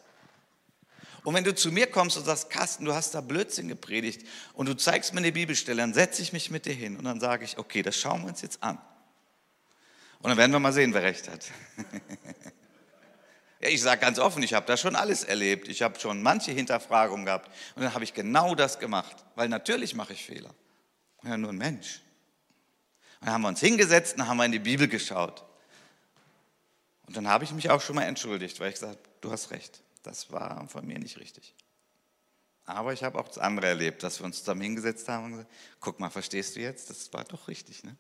Und 1.24 1.36
wenn 1.36 1.44
du 1.44 1.54
zu 1.54 1.72
mir 1.72 1.88
kommst 1.88 2.18
und 2.18 2.26
sagst, 2.26 2.50
Carsten, 2.50 2.86
du 2.86 2.94
hast 2.94 3.14
da 3.14 3.22
Blödsinn 3.22 3.68
gepredigt 3.68 4.26
und 4.54 4.68
du 4.68 4.76
zeigst 4.76 5.14
mir 5.14 5.20
eine 5.20 5.32
Bibelstelle, 5.32 5.82
dann 5.82 5.94
setze 5.94 6.22
ich 6.22 6.34
mich 6.34 6.50
mit 6.50 6.66
dir 6.66 6.74
hin 6.74 6.98
und 6.98 7.06
dann 7.06 7.20
sage 7.20 7.46
ich, 7.46 7.58
okay, 7.58 7.84
das 7.84 7.96
schauen 7.96 8.22
wir 8.22 8.30
uns 8.30 8.42
jetzt 8.42 8.62
an. 8.64 8.80
Und 10.20 10.30
dann 10.30 10.38
werden 10.38 10.52
wir 10.52 10.60
mal 10.60 10.74
sehen, 10.74 10.94
wer 10.94 11.04
recht 11.04 11.28
hat. 11.30 11.46
Ja, 13.62 13.70
ich 13.70 13.82
sage 13.82 14.02
ganz 14.02 14.18
offen, 14.18 14.42
ich 14.42 14.54
habe 14.54 14.66
da 14.66 14.76
schon 14.76 14.96
alles 14.96 15.24
erlebt. 15.24 15.68
Ich 15.68 15.82
habe 15.84 16.00
schon 16.00 16.24
manche 16.24 16.52
Hinterfragungen 16.52 17.26
gehabt. 17.26 17.52
Und 17.76 17.84
dann 17.84 17.94
habe 17.94 18.04
ich 18.04 18.14
genau 18.14 18.56
das 18.56 18.80
gemacht, 18.80 19.24
weil 19.36 19.50
natürlich 19.50 19.94
mache 19.94 20.14
ich 20.14 20.26
Fehler. 20.26 20.54
Ich 21.18 21.22
bin 21.22 21.32
ja 21.32 21.38
nur 21.38 21.52
ein 21.52 21.58
Mensch. 21.58 22.02
Und 23.20 23.28
dann 23.28 23.36
haben 23.36 23.42
wir 23.44 23.50
uns 23.50 23.60
hingesetzt 23.60 24.16
und 24.16 24.28
haben 24.28 24.38
wir 24.38 24.46
in 24.46 24.52
die 24.52 24.60
Bibel 24.60 24.88
geschaut. 24.88 25.46
Und 27.06 27.16
dann 27.16 27.28
habe 27.28 27.44
ich 27.44 27.52
mich 27.52 27.70
auch 27.70 27.82
schon 27.82 27.96
mal 27.96 28.04
entschuldigt, 28.04 28.60
weil 28.60 28.70
ich 28.70 28.76
gesagt 28.76 28.98
habe, 28.98 29.10
du 29.22 29.32
hast 29.32 29.52
recht, 29.52 29.82
das 30.02 30.32
war 30.32 30.68
von 30.68 30.88
mir 30.88 30.98
nicht 30.98 31.20
richtig. 31.20 31.54
Aber 32.66 32.94
ich 32.94 33.04
habe 33.04 33.20
auch 33.20 33.28
das 33.28 33.38
andere 33.38 33.68
erlebt, 33.68 34.02
dass 34.02 34.20
wir 34.20 34.26
uns 34.26 34.40
zusammen 34.40 34.62
hingesetzt 34.62 35.08
haben 35.08 35.26
und 35.26 35.32
gesagt, 35.32 35.52
guck 35.80 36.00
mal, 36.00 36.10
verstehst 36.10 36.56
du 36.56 36.62
jetzt? 36.62 36.90
Das 36.90 37.12
war 37.14 37.26
doch 37.26 37.48
richtig, 37.48 37.84
ne? 37.84 37.96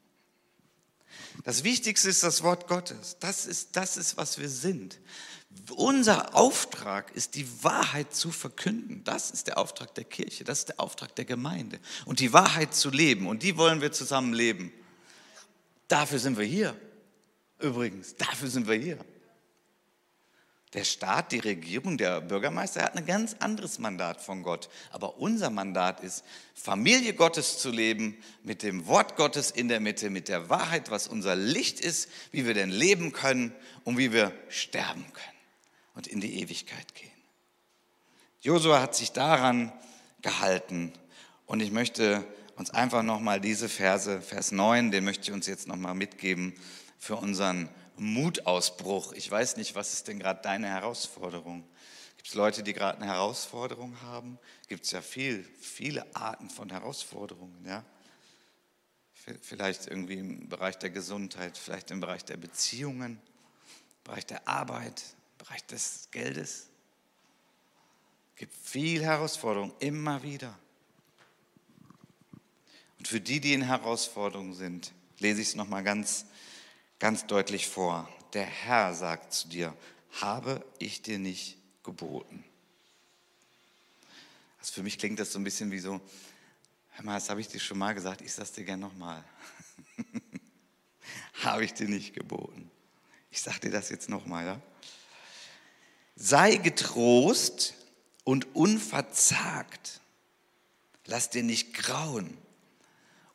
Das 1.43 1.63
Wichtigste 1.63 2.09
ist 2.09 2.23
das 2.23 2.41
Wort 2.41 2.67
Gottes. 2.67 3.17
Das 3.19 3.45
ist, 3.45 3.75
das 3.75 3.97
ist, 3.97 4.17
was 4.17 4.39
wir 4.39 4.49
sind. 4.49 4.97
Unser 5.75 6.35
Auftrag 6.35 7.11
ist, 7.15 7.35
die 7.35 7.47
Wahrheit 7.63 8.13
zu 8.13 8.31
verkünden. 8.31 9.03
Das 9.03 9.31
ist 9.31 9.47
der 9.47 9.57
Auftrag 9.57 9.93
der 9.95 10.03
Kirche, 10.03 10.43
das 10.43 10.59
ist 10.59 10.69
der 10.69 10.79
Auftrag 10.79 11.15
der 11.15 11.25
Gemeinde. 11.25 11.79
Und 12.05 12.19
die 12.19 12.33
Wahrheit 12.33 12.73
zu 12.73 12.89
leben. 12.89 13.27
Und 13.27 13.43
die 13.43 13.57
wollen 13.57 13.81
wir 13.81 13.91
zusammen 13.91 14.33
leben. 14.33 14.71
Dafür 15.87 16.19
sind 16.19 16.37
wir 16.37 16.45
hier. 16.45 16.75
Übrigens, 17.59 18.15
dafür 18.15 18.49
sind 18.49 18.67
wir 18.67 18.75
hier. 18.75 18.97
Der 20.73 20.85
Staat, 20.85 21.33
die 21.33 21.39
Regierung, 21.39 21.97
der 21.97 22.21
Bürgermeister 22.21 22.81
hat 22.81 22.95
ein 22.95 23.05
ganz 23.05 23.35
anderes 23.39 23.77
Mandat 23.77 24.21
von 24.21 24.41
Gott. 24.41 24.69
Aber 24.91 25.17
unser 25.17 25.49
Mandat 25.49 25.99
ist, 25.99 26.23
Familie 26.55 27.13
Gottes 27.13 27.57
zu 27.57 27.71
leben, 27.71 28.17
mit 28.41 28.63
dem 28.63 28.87
Wort 28.87 29.17
Gottes 29.17 29.51
in 29.51 29.67
der 29.67 29.81
Mitte, 29.81 30.09
mit 30.09 30.29
der 30.29 30.49
Wahrheit, 30.49 30.89
was 30.89 31.09
unser 31.09 31.35
Licht 31.35 31.81
ist, 31.81 32.09
wie 32.31 32.45
wir 32.45 32.53
denn 32.53 32.69
leben 32.69 33.11
können 33.11 33.53
und 33.83 33.97
wie 33.97 34.13
wir 34.13 34.31
sterben 34.47 35.05
können 35.13 35.30
und 35.93 36.07
in 36.07 36.21
die 36.21 36.41
Ewigkeit 36.41 36.93
gehen. 36.95 37.11
Josua 38.41 38.81
hat 38.81 38.95
sich 38.95 39.11
daran 39.11 39.71
gehalten 40.21 40.93
und 41.45 41.59
ich 41.59 41.71
möchte 41.71 42.25
uns 42.55 42.71
einfach 42.71 43.03
nochmal 43.03 43.39
diese 43.39 43.69
Verse, 43.69 44.21
Vers 44.21 44.51
9, 44.51 44.91
den 44.91 45.03
möchte 45.03 45.23
ich 45.23 45.31
uns 45.31 45.47
jetzt 45.47 45.67
nochmal 45.67 45.95
mitgeben 45.95 46.53
für 46.97 47.15
unseren 47.15 47.69
Mutausbruch. 47.97 49.13
Ich 49.13 49.29
weiß 49.29 49.57
nicht, 49.57 49.75
was 49.75 49.93
ist 49.93 50.07
denn 50.07 50.19
gerade 50.19 50.41
deine 50.41 50.67
Herausforderung? 50.67 51.63
Gibt 52.17 52.29
es 52.29 52.35
Leute, 52.35 52.63
die 52.63 52.73
gerade 52.73 52.99
eine 52.99 53.11
Herausforderung 53.11 53.99
haben? 54.01 54.37
Gibt 54.67 54.85
es 54.85 54.91
ja 54.91 55.01
viel, 55.01 55.43
viele 55.59 56.05
Arten 56.15 56.49
von 56.49 56.69
Herausforderungen, 56.69 57.65
ja? 57.65 57.83
Vielleicht 59.41 59.85
irgendwie 59.87 60.17
im 60.17 60.49
Bereich 60.49 60.79
der 60.79 60.89
Gesundheit, 60.89 61.57
vielleicht 61.57 61.91
im 61.91 61.99
Bereich 61.99 62.25
der 62.25 62.37
Beziehungen, 62.37 63.13
im 63.13 64.03
Bereich 64.03 64.25
der 64.25 64.47
Arbeit, 64.47 65.03
Bereich 65.43 65.65
des 65.65 66.07
Geldes. 66.11 66.67
Es 68.33 68.39
gibt 68.39 68.55
viel 68.55 69.03
Herausforderung, 69.03 69.73
immer 69.79 70.23
wieder. 70.23 70.57
Und 72.97 73.07
für 73.07 73.21
die, 73.21 73.39
die 73.39 73.53
in 73.53 73.63
Herausforderungen 73.63 74.53
sind, 74.53 74.93
lese 75.19 75.41
ich 75.41 75.49
es 75.49 75.55
nochmal 75.55 75.83
ganz 75.83 76.25
ganz 77.01 77.25
deutlich 77.25 77.67
vor. 77.67 78.07
Der 78.33 78.45
Herr 78.45 78.93
sagt 78.93 79.33
zu 79.33 79.47
dir, 79.47 79.75
habe 80.21 80.63
ich 80.77 81.01
dir 81.01 81.17
nicht 81.17 81.57
geboten. 81.83 82.45
Also 84.59 84.73
für 84.73 84.83
mich 84.83 84.99
klingt 84.99 85.19
das 85.19 85.31
so 85.31 85.39
ein 85.39 85.43
bisschen 85.43 85.71
wie 85.71 85.79
so, 85.79 85.99
hör 86.91 87.03
mal, 87.03 87.15
das 87.15 87.31
habe 87.31 87.41
ich 87.41 87.47
dir 87.47 87.59
schon 87.59 87.79
mal 87.79 87.93
gesagt, 87.93 88.21
ich 88.21 88.31
sage 88.31 88.51
dir 88.57 88.65
gerne 88.65 88.83
nochmal. 88.83 89.23
habe 91.43 91.65
ich 91.65 91.73
dir 91.73 91.89
nicht 91.89 92.13
geboten. 92.13 92.69
Ich 93.31 93.41
sage 93.41 93.61
dir 93.61 93.71
das 93.71 93.89
jetzt 93.89 94.07
nochmal, 94.07 94.45
ja? 94.45 94.61
Sei 96.23 96.57
getrost 96.57 97.73
und 98.23 98.55
unverzagt. 98.55 100.01
Lass 101.05 101.31
dir 101.31 101.41
nicht 101.41 101.73
grauen 101.73 102.37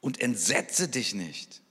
und 0.00 0.20
entsetze 0.20 0.86
dich 0.86 1.12
nicht. 1.12 1.62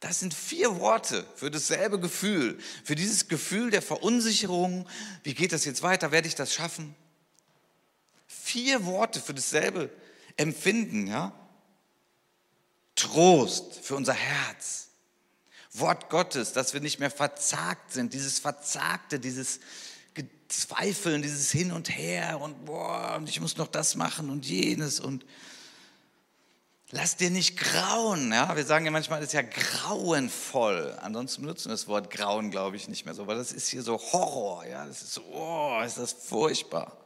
Das 0.00 0.20
sind 0.20 0.32
vier 0.32 0.80
Worte 0.80 1.26
für 1.36 1.50
dasselbe 1.50 2.00
Gefühl, 2.00 2.58
für 2.82 2.94
dieses 2.94 3.28
Gefühl 3.28 3.70
der 3.70 3.82
Verunsicherung. 3.82 4.88
Wie 5.22 5.34
geht 5.34 5.52
das 5.52 5.66
jetzt 5.66 5.82
weiter? 5.82 6.12
Werde 6.12 6.28
ich 6.28 6.34
das 6.34 6.54
schaffen? 6.54 6.94
Vier 8.26 8.86
Worte 8.86 9.20
für 9.20 9.34
dasselbe 9.34 9.90
Empfinden, 10.38 11.08
ja? 11.08 11.38
Trost 12.94 13.80
für 13.80 13.96
unser 13.96 14.14
Herz. 14.14 14.88
Wort 15.74 16.08
Gottes, 16.08 16.52
dass 16.52 16.72
wir 16.72 16.80
nicht 16.80 17.00
mehr 17.00 17.10
verzagt 17.10 17.92
sind, 17.92 18.14
dieses 18.14 18.38
Verzagte, 18.38 19.18
dieses 19.18 19.60
Zweifeln, 20.48 21.22
dieses 21.22 21.50
Hin 21.50 21.72
und 21.72 21.88
Her 21.88 22.40
und 22.40 22.64
boah, 22.64 23.14
und 23.16 23.28
ich 23.28 23.40
muss 23.40 23.56
noch 23.56 23.66
das 23.66 23.96
machen 23.96 24.30
und 24.30 24.46
jenes 24.46 25.00
und 25.00 25.24
Lass 26.90 27.16
dir 27.16 27.30
nicht 27.30 27.56
grauen. 27.58 28.30
Ja? 28.30 28.54
Wir 28.54 28.64
sagen 28.64 28.84
ja 28.84 28.92
manchmal, 28.92 29.18
das 29.18 29.30
ist 29.30 29.32
ja 29.32 29.42
grauenvoll. 29.42 30.96
Ansonsten 31.02 31.42
benutzen 31.42 31.64
wir 31.64 31.72
das 31.72 31.88
Wort 31.88 32.08
grauen, 32.08 32.52
glaube 32.52 32.76
ich, 32.76 32.86
nicht 32.86 33.04
mehr 33.04 33.14
so. 33.14 33.22
Aber 33.22 33.34
das 33.34 33.50
ist 33.50 33.68
hier 33.68 33.82
so 33.82 33.98
Horror. 33.98 34.64
Ja? 34.64 34.86
Das 34.86 35.02
ist 35.02 35.14
so, 35.14 35.22
oh, 35.24 35.82
ist 35.84 35.98
das 35.98 36.12
furchtbar. 36.12 36.96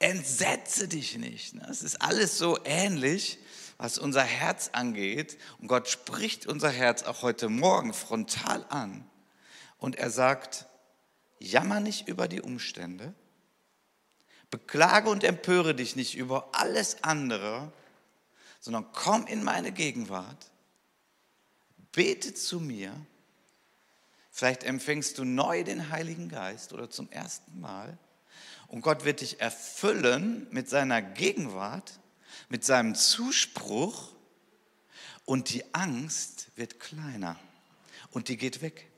Entsetze 0.00 0.88
dich 0.88 1.18
nicht. 1.18 1.54
Ne? 1.54 1.68
Es 1.70 1.82
ist 1.82 2.02
alles 2.02 2.36
so 2.36 2.58
ähnlich, 2.64 3.38
was 3.78 3.98
unser 3.98 4.22
Herz 4.22 4.70
angeht. 4.72 5.38
Und 5.58 5.68
Gott 5.68 5.88
spricht 5.88 6.46
unser 6.46 6.70
Herz 6.70 7.02
auch 7.04 7.22
heute 7.22 7.48
Morgen 7.48 7.94
frontal 7.94 8.64
an. 8.68 9.08
Und 9.78 9.96
er 9.96 10.10
sagt, 10.10 10.66
jammer 11.38 11.80
nicht 11.80 12.08
über 12.08 12.28
die 12.28 12.42
Umstände, 12.42 13.14
beklage 14.50 15.08
und 15.08 15.24
empöre 15.24 15.74
dich 15.74 15.96
nicht 15.96 16.16
über 16.16 16.50
alles 16.52 17.02
andere, 17.04 17.72
sondern 18.60 18.86
komm 18.92 19.26
in 19.26 19.44
meine 19.44 19.72
Gegenwart, 19.72 20.50
bete 21.92 22.34
zu 22.34 22.60
mir, 22.60 22.94
Vielleicht 24.38 24.62
empfängst 24.62 25.18
du 25.18 25.24
neu 25.24 25.64
den 25.64 25.90
Heiligen 25.90 26.28
Geist 26.28 26.72
oder 26.72 26.88
zum 26.88 27.10
ersten 27.10 27.60
Mal. 27.60 27.98
Und 28.68 28.82
Gott 28.82 29.04
wird 29.04 29.20
dich 29.20 29.40
erfüllen 29.40 30.46
mit 30.52 30.68
seiner 30.68 31.02
Gegenwart, 31.02 31.98
mit 32.48 32.64
seinem 32.64 32.94
Zuspruch. 32.94 34.12
Und 35.24 35.52
die 35.52 35.74
Angst 35.74 36.48
wird 36.56 36.80
kleiner 36.80 37.38
und 38.10 38.28
die 38.28 38.36
geht 38.36 38.62
weg. 38.62 38.88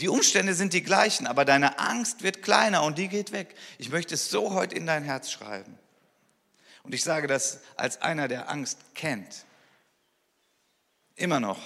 Die 0.00 0.08
Umstände 0.08 0.54
sind 0.54 0.72
die 0.72 0.82
gleichen, 0.82 1.26
aber 1.26 1.44
deine 1.44 1.78
Angst 1.78 2.22
wird 2.22 2.42
kleiner 2.42 2.82
und 2.82 2.98
die 2.98 3.08
geht 3.08 3.32
weg. 3.32 3.54
Ich 3.78 3.90
möchte 3.90 4.14
es 4.14 4.30
so 4.30 4.52
heute 4.52 4.74
in 4.74 4.86
dein 4.86 5.04
Herz 5.04 5.30
schreiben. 5.30 5.78
Und 6.82 6.94
ich 6.94 7.02
sage 7.02 7.26
das 7.26 7.60
als 7.76 8.02
einer, 8.02 8.28
der 8.28 8.50
Angst 8.50 8.78
kennt. 8.94 9.44
Immer 11.16 11.40
noch. 11.40 11.60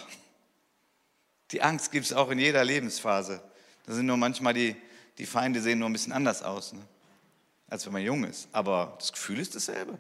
Die 1.51 1.63
Angst 1.63 1.91
gibt 1.91 2.07
es 2.07 2.13
auch 2.13 2.31
in 2.31 2.39
jeder 2.39 2.65
Lebensphase. 2.65 3.43
Da 3.87 3.95
sind 3.95 4.07
nur 4.07 4.19
manchmal 4.19 4.53
die, 4.53 4.77
die 5.17 5.27
Feinde 5.27 5.63
sehen 5.63 5.79
nur 5.79 5.89
ein 5.89 5.95
bisschen 5.95 6.13
anders 6.13 6.43
aus, 6.43 6.73
ne? 6.73 6.87
Als 7.69 7.87
wenn 7.87 7.93
man 7.93 8.03
jung 8.03 8.25
ist. 8.25 8.49
Aber 8.53 8.97
das 8.99 9.13
Gefühl 9.13 9.39
ist 9.39 9.55
dasselbe. 9.55 9.99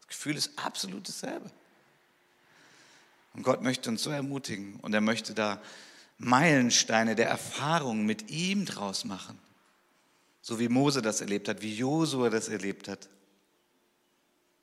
Das 0.00 0.08
Gefühl 0.08 0.36
ist 0.36 0.50
absolut 0.56 1.08
dasselbe. 1.08 1.50
Und 3.34 3.42
Gott 3.42 3.62
möchte 3.62 3.88
uns 3.88 4.02
so 4.02 4.10
ermutigen 4.10 4.76
und 4.80 4.92
er 4.92 5.00
möchte 5.00 5.34
da 5.34 5.60
Meilensteine 6.18 7.14
der 7.14 7.28
Erfahrung 7.28 8.04
mit 8.04 8.30
ihm 8.30 8.64
draus 8.64 9.04
machen. 9.04 9.38
So 10.42 10.58
wie 10.58 10.68
Mose 10.68 11.02
das 11.02 11.20
erlebt 11.20 11.48
hat, 11.48 11.62
wie 11.62 11.74
Josua 11.74 12.30
das 12.30 12.48
erlebt 12.48 12.88
hat. 12.88 13.08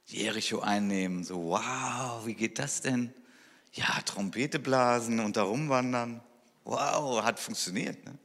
Jericho 0.06 0.60
einnehmen, 0.60 1.24
so 1.24 1.50
wow, 1.50 2.26
wie 2.26 2.34
geht 2.34 2.60
das 2.60 2.82
denn? 2.82 3.14
Ja, 3.74 4.02
Trompete 4.06 4.60
blasen 4.60 5.20
und 5.20 5.38
da 5.38 5.44
rumwandern. 5.44 6.22
Wow, 6.64 7.24
hat 7.24 7.40
funktioniert. 7.40 8.04
Ne? 8.06 8.18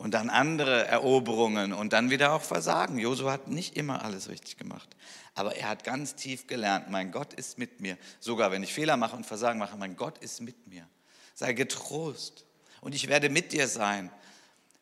Und 0.00 0.14
dann 0.14 0.30
andere 0.30 0.86
Eroberungen 0.86 1.74
und 1.74 1.92
dann 1.92 2.08
wieder 2.08 2.32
auch 2.32 2.40
Versagen. 2.40 2.98
Josua 2.98 3.32
hat 3.32 3.48
nicht 3.48 3.76
immer 3.76 4.02
alles 4.02 4.30
richtig 4.30 4.56
gemacht. 4.56 4.88
Aber 5.34 5.56
er 5.56 5.68
hat 5.68 5.84
ganz 5.84 6.14
tief 6.14 6.46
gelernt, 6.46 6.88
mein 6.88 7.12
Gott 7.12 7.34
ist 7.34 7.58
mit 7.58 7.82
mir. 7.82 7.98
Sogar 8.18 8.50
wenn 8.50 8.62
ich 8.62 8.72
Fehler 8.72 8.96
mache 8.96 9.14
und 9.14 9.26
Versagen 9.26 9.58
mache, 9.58 9.76
mein 9.76 9.96
Gott 9.96 10.16
ist 10.16 10.40
mit 10.40 10.66
mir. 10.68 10.88
Sei 11.34 11.52
getrost 11.52 12.46
und 12.80 12.94
ich 12.94 13.08
werde 13.08 13.28
mit 13.28 13.52
dir 13.52 13.68
sein. 13.68 14.10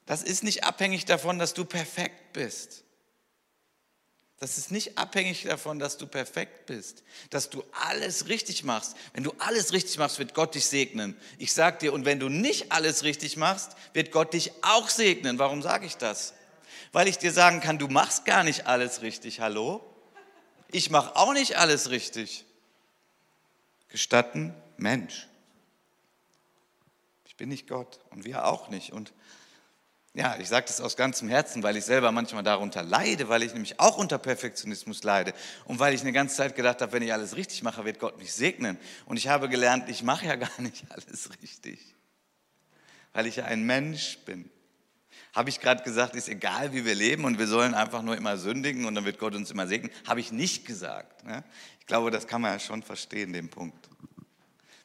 Das 0.06 0.22
ist 0.22 0.44
nicht 0.44 0.62
abhängig 0.62 1.04
davon, 1.04 1.40
dass 1.40 1.52
du 1.52 1.64
perfekt 1.64 2.32
bist. 2.32 2.84
Das 4.40 4.56
ist 4.56 4.70
nicht 4.70 4.96
abhängig 4.96 5.42
davon, 5.42 5.78
dass 5.78 5.98
du 5.98 6.06
perfekt 6.06 6.66
bist, 6.66 7.02
dass 7.30 7.50
du 7.50 7.64
alles 7.72 8.28
richtig 8.28 8.62
machst. 8.62 8.96
Wenn 9.12 9.24
du 9.24 9.32
alles 9.38 9.72
richtig 9.72 9.98
machst, 9.98 10.18
wird 10.20 10.32
Gott 10.32 10.54
dich 10.54 10.66
segnen. 10.66 11.16
Ich 11.38 11.52
sage 11.52 11.78
dir, 11.78 11.92
und 11.92 12.04
wenn 12.04 12.20
du 12.20 12.28
nicht 12.28 12.70
alles 12.70 13.02
richtig 13.02 13.36
machst, 13.36 13.72
wird 13.94 14.12
Gott 14.12 14.34
dich 14.34 14.52
auch 14.62 14.88
segnen. 14.88 15.38
Warum 15.38 15.60
sage 15.60 15.86
ich 15.86 15.96
das? 15.96 16.34
Weil 16.92 17.08
ich 17.08 17.18
dir 17.18 17.32
sagen 17.32 17.60
kann, 17.60 17.78
du 17.78 17.88
machst 17.88 18.24
gar 18.24 18.44
nicht 18.44 18.66
alles 18.66 19.02
richtig. 19.02 19.40
Hallo? 19.40 19.84
Ich 20.70 20.90
mache 20.90 21.16
auch 21.16 21.32
nicht 21.32 21.56
alles 21.56 21.90
richtig. 21.90 22.44
Gestatten, 23.88 24.54
Mensch 24.76 25.28
bin 27.38 27.48
nicht 27.48 27.68
Gott 27.68 28.00
und 28.10 28.24
wir 28.24 28.44
auch 28.44 28.68
nicht. 28.68 28.92
Und 28.92 29.14
ja, 30.18 30.36
ich 30.40 30.48
sage 30.48 30.66
das 30.66 30.80
aus 30.80 30.96
ganzem 30.96 31.28
Herzen, 31.28 31.62
weil 31.62 31.76
ich 31.76 31.84
selber 31.84 32.10
manchmal 32.10 32.42
darunter 32.42 32.82
leide, 32.82 33.28
weil 33.28 33.44
ich 33.44 33.52
nämlich 33.52 33.78
auch 33.78 33.96
unter 33.98 34.18
Perfektionismus 34.18 35.04
leide 35.04 35.32
und 35.64 35.78
weil 35.78 35.94
ich 35.94 36.00
eine 36.00 36.12
ganze 36.12 36.34
Zeit 36.34 36.56
gedacht 36.56 36.82
habe, 36.82 36.90
wenn 36.90 37.04
ich 37.04 37.12
alles 37.12 37.36
richtig 37.36 37.62
mache, 37.62 37.84
wird 37.84 38.00
Gott 38.00 38.18
mich 38.18 38.32
segnen. 38.32 38.78
Und 39.06 39.16
ich 39.16 39.28
habe 39.28 39.48
gelernt, 39.48 39.88
ich 39.88 40.02
mache 40.02 40.26
ja 40.26 40.34
gar 40.34 40.60
nicht 40.60 40.84
alles 40.90 41.30
richtig, 41.40 41.94
weil 43.12 43.28
ich 43.28 43.36
ja 43.36 43.44
ein 43.44 43.62
Mensch 43.62 44.18
bin. 44.26 44.50
Habe 45.34 45.50
ich 45.50 45.60
gerade 45.60 45.84
gesagt, 45.84 46.16
ist 46.16 46.28
egal, 46.28 46.72
wie 46.72 46.84
wir 46.84 46.96
leben 46.96 47.24
und 47.24 47.38
wir 47.38 47.46
sollen 47.46 47.74
einfach 47.74 48.02
nur 48.02 48.16
immer 48.16 48.38
sündigen 48.38 48.86
und 48.86 48.96
dann 48.96 49.04
wird 49.04 49.20
Gott 49.20 49.36
uns 49.36 49.52
immer 49.52 49.68
segnen? 49.68 49.92
Habe 50.04 50.18
ich 50.18 50.32
nicht 50.32 50.66
gesagt. 50.66 51.24
Ne? 51.24 51.44
Ich 51.78 51.86
glaube, 51.86 52.10
das 52.10 52.26
kann 52.26 52.42
man 52.42 52.54
ja 52.54 52.58
schon 52.58 52.82
verstehen, 52.82 53.32
den 53.32 53.48
Punkt. 53.50 53.88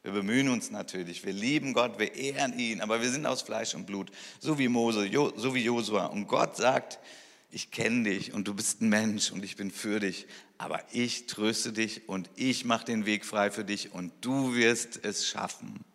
Wir 0.04 0.12
bemühen 0.12 0.50
uns 0.50 0.70
natürlich, 0.70 1.26
wir 1.26 1.32
lieben 1.32 1.74
Gott, 1.74 1.98
wir 1.98 2.14
ehren 2.14 2.60
ihn, 2.60 2.82
aber 2.82 3.02
wir 3.02 3.10
sind 3.10 3.26
aus 3.26 3.42
Fleisch 3.42 3.74
und 3.74 3.86
Blut, 3.86 4.12
so 4.40 4.60
wie 4.60 4.68
Mose, 4.68 5.10
so 5.38 5.56
wie 5.56 5.64
Josua. 5.64 6.08
Und 6.08 6.28
Gott 6.28 6.58
sagt, 6.58 7.00
ich 7.50 7.72
kenne 7.72 8.10
dich 8.10 8.34
und 8.34 8.50
du 8.50 8.54
bist 8.54 8.82
ein 8.82 8.90
Mensch 8.90 9.32
und 9.32 9.46
ich 9.46 9.56
bin 9.56 9.72
für 9.72 10.02
dich, 10.02 10.28
aber 10.58 10.84
ich 10.92 11.28
tröste 11.28 11.72
dich 11.72 12.10
und 12.10 12.30
ich 12.36 12.66
mache 12.66 12.84
den 12.84 13.06
Weg 13.06 13.24
frei 13.24 13.50
für 13.50 13.64
dich 13.64 13.94
und 13.94 14.12
du 14.20 14.56
wirst 14.56 15.06
es 15.06 15.26
schaffen. 15.26 15.86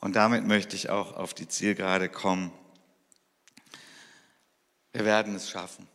Und 0.00 0.16
damit 0.16 0.46
möchte 0.46 0.74
ich 0.74 0.88
auch 0.88 1.16
auf 1.16 1.34
die 1.34 1.48
Zielgerade 1.48 2.08
kommen. 2.08 2.50
Wir 4.92 5.04
werden 5.04 5.34
es 5.34 5.50
schaffen. 5.50 5.86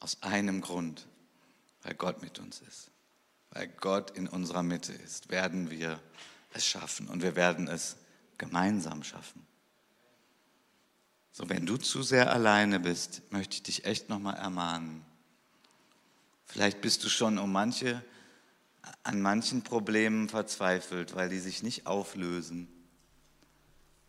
Aus 0.00 0.20
einem 0.22 0.62
Grund, 0.62 1.06
weil 1.82 1.94
Gott 1.94 2.22
mit 2.22 2.40
uns 2.40 2.60
ist 2.60 2.90
weil 3.50 3.68
Gott 3.68 4.10
in 4.10 4.28
unserer 4.28 4.62
Mitte 4.62 4.92
ist, 4.92 5.30
werden 5.30 5.70
wir 5.70 6.00
es 6.52 6.66
schaffen 6.66 7.08
und 7.08 7.22
wir 7.22 7.36
werden 7.36 7.68
es 7.68 7.96
gemeinsam 8.38 9.02
schaffen. 9.02 9.46
So, 11.32 11.48
wenn 11.48 11.66
du 11.66 11.76
zu 11.76 12.02
sehr 12.02 12.32
alleine 12.32 12.80
bist, 12.80 13.22
möchte 13.30 13.54
ich 13.54 13.62
dich 13.62 13.84
echt 13.84 14.08
nochmal 14.08 14.36
ermahnen. 14.36 15.04
Vielleicht 16.46 16.80
bist 16.80 17.04
du 17.04 17.08
schon 17.08 17.38
um 17.38 17.52
manche, 17.52 18.04
an 19.04 19.22
manchen 19.22 19.62
Problemen 19.62 20.28
verzweifelt, 20.28 21.14
weil 21.14 21.28
die 21.28 21.38
sich 21.38 21.62
nicht 21.62 21.86
auflösen. 21.86 22.68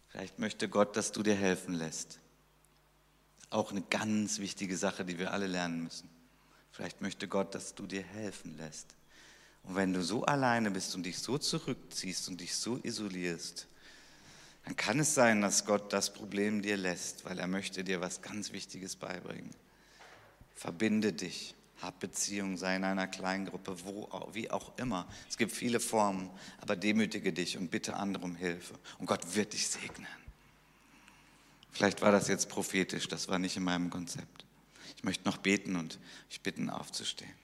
Vielleicht 0.08 0.40
möchte 0.40 0.68
Gott, 0.68 0.98
dass 0.98 1.12
du 1.12 1.24
dir 1.24 1.36
helfen 1.36 1.76
lässt. 1.76 2.20
Auch 3.50 3.72
eine 3.72 3.82
ganz 3.82 4.40
wichtige 4.40 4.76
Sache, 4.76 5.06
die 5.06 5.20
wir 5.20 5.32
alle 5.32 5.48
lernen 5.48 5.84
müssen. 5.84 6.10
Vielleicht 6.72 7.02
möchte 7.02 7.28
Gott, 7.28 7.54
dass 7.54 7.76
du 7.76 7.86
dir 7.86 8.02
helfen 8.02 8.58
lässt. 8.58 8.96
Und 9.64 9.76
wenn 9.76 9.94
du 9.94 10.04
so 10.04 10.26
alleine 10.26 10.72
bist 10.72 10.96
und 10.96 11.04
dich 11.04 11.20
so 11.20 11.38
zurückziehst 11.38 12.30
und 12.30 12.42
dich 12.42 12.56
so 12.56 12.80
isolierst, 12.82 13.68
dann 14.66 14.76
kann 14.76 15.00
es 15.00 15.16
sein, 15.16 15.42
dass 15.42 15.66
Gott 15.66 15.92
das 15.92 16.14
Problem 16.14 16.62
dir 16.62 16.78
lässt, 16.78 17.26
weil 17.26 17.40
er 17.40 17.48
möchte 17.48 17.84
dir 17.84 18.02
was 18.02 18.22
ganz 18.22 18.52
Wichtiges 18.52 18.96
beibringen. 18.96 19.50
Verbinde 20.56 21.14
dich, 21.14 21.56
hab 21.82 22.00
Beziehung, 22.00 22.58
sei 22.58 22.76
in 22.76 22.84
einer 22.84 23.08
kleinen 23.08 23.48
Gruppe, 23.48 23.76
wo, 23.84 24.08
wie 24.34 24.52
auch 24.52 24.78
immer. 24.78 25.08
Es 25.28 25.38
gibt 25.38 25.52
viele 25.52 25.80
Formen, 25.80 26.30
aber 26.60 26.76
demütige 26.76 27.34
dich 27.34 27.58
und 27.58 27.72
bitte 27.72 27.96
andere 27.96 28.24
um 28.24 28.36
Hilfe. 28.36 28.76
Und 29.00 29.08
Gott 29.08 29.36
wird 29.36 29.54
dich 29.54 29.68
segnen. 29.68 30.08
Vielleicht 31.72 32.02
war 32.02 32.12
das 32.12 32.28
jetzt 32.28 32.50
prophetisch, 32.50 33.08
das 33.08 33.28
war 33.28 33.40
nicht 33.40 33.58
in 33.58 33.64
meinem 33.64 33.90
Konzept. 33.90 34.46
Ich 34.98 35.04
möchte 35.04 35.26
noch 35.26 35.38
beten 35.38 35.76
und 35.76 35.98
ich 36.30 36.42
bitten 36.42 36.70
aufzustehen. 36.70 37.41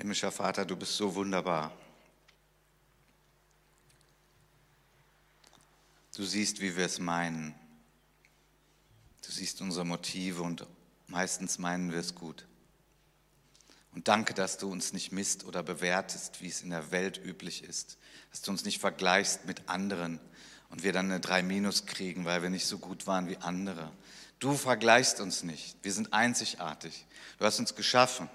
Himmlischer 0.00 0.32
Vater, 0.32 0.64
du 0.64 0.76
bist 0.76 0.96
so 0.96 1.14
wunderbar. 1.14 1.76
Du 6.16 6.24
siehst, 6.24 6.62
wie 6.62 6.74
wir 6.74 6.86
es 6.86 6.98
meinen. 6.98 7.54
Du 9.22 9.30
siehst 9.30 9.60
unsere 9.60 9.84
Motive 9.84 10.40
und 10.40 10.66
meistens 11.06 11.58
meinen 11.58 11.92
wir 11.92 11.98
es 11.98 12.14
gut. 12.14 12.46
Und 13.92 14.08
danke, 14.08 14.32
dass 14.32 14.56
du 14.56 14.72
uns 14.72 14.94
nicht 14.94 15.12
misst 15.12 15.44
oder 15.44 15.62
bewertest, 15.62 16.40
wie 16.40 16.48
es 16.48 16.62
in 16.62 16.70
der 16.70 16.90
Welt 16.92 17.20
üblich 17.22 17.62
ist. 17.62 17.98
Dass 18.30 18.40
du 18.40 18.52
uns 18.52 18.64
nicht 18.64 18.80
vergleichst 18.80 19.44
mit 19.44 19.68
anderen 19.68 20.18
und 20.70 20.82
wir 20.82 20.94
dann 20.94 21.10
eine 21.10 21.20
3 21.20 21.42
Minus 21.42 21.84
kriegen, 21.84 22.24
weil 22.24 22.42
wir 22.42 22.48
nicht 22.48 22.64
so 22.64 22.78
gut 22.78 23.06
waren 23.06 23.28
wie 23.28 23.36
andere. 23.36 23.92
Du 24.38 24.54
vergleichst 24.54 25.20
uns 25.20 25.42
nicht. 25.42 25.76
Wir 25.82 25.92
sind 25.92 26.14
einzigartig. 26.14 27.04
Du 27.38 27.44
hast 27.44 27.58
uns 27.58 27.74
geschaffen. 27.74 28.30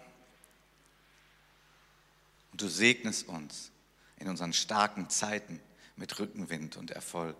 Du 2.66 2.72
segnest 2.72 3.28
uns 3.28 3.70
in 4.18 4.28
unseren 4.28 4.52
starken 4.52 5.08
Zeiten 5.08 5.62
mit 5.98 6.18
Rückenwind 6.18 6.78
und 6.78 6.90
Erfolg. 6.90 7.38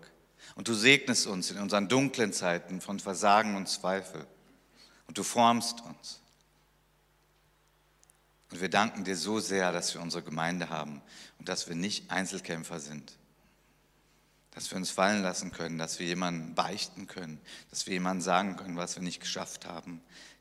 Und 0.54 0.68
du 0.68 0.72
segnest 0.72 1.26
uns 1.26 1.50
in 1.50 1.58
unseren 1.58 1.88
dunklen 1.88 2.32
Zeiten 2.32 2.80
von 2.80 3.00
Versagen 3.00 3.56
und 3.56 3.68
Zweifel. 3.68 4.24
Und 5.08 5.18
du 5.18 5.24
formst 5.24 5.80
uns. 5.80 6.20
Und 8.52 8.60
wir 8.60 8.68
danken 8.68 9.02
dir 9.02 9.16
so 9.16 9.40
sehr, 9.40 9.72
dass 9.72 9.92
wir 9.94 10.00
unsere 10.00 10.22
Gemeinde 10.22 10.70
haben 10.70 11.02
und 11.40 11.48
dass 11.48 11.66
wir 11.66 11.74
nicht 11.74 12.08
Einzelkämpfer 12.12 12.78
sind. 12.78 13.18
Dass 14.52 14.70
wir 14.70 14.76
uns 14.76 14.90
fallen 14.90 15.24
lassen 15.24 15.50
können, 15.50 15.76
dass 15.76 15.98
wir 15.98 16.06
jemanden 16.06 16.54
beichten 16.54 17.08
können, 17.08 17.40
dass 17.70 17.86
wir 17.86 17.94
jemandem 17.94 18.22
sagen 18.22 18.56
können, 18.56 18.76
was 18.76 18.94
wir 18.94 19.02
nicht 19.02 19.18
geschafft 19.18 19.66
haben. 19.66 20.00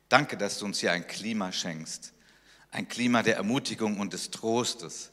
Danke, 0.10 0.38
dass 0.38 0.60
du 0.60 0.66
uns 0.66 0.80
hier 0.80 0.92
ein 0.92 1.08
Klima 1.08 1.52
schenkst, 1.52 2.14
ein 2.76 2.90
Klima 2.90 3.24
der 3.24 3.38
Ermutigung 3.38 4.00
und 4.02 4.12
des 4.12 4.32
Trostes, 4.32 5.12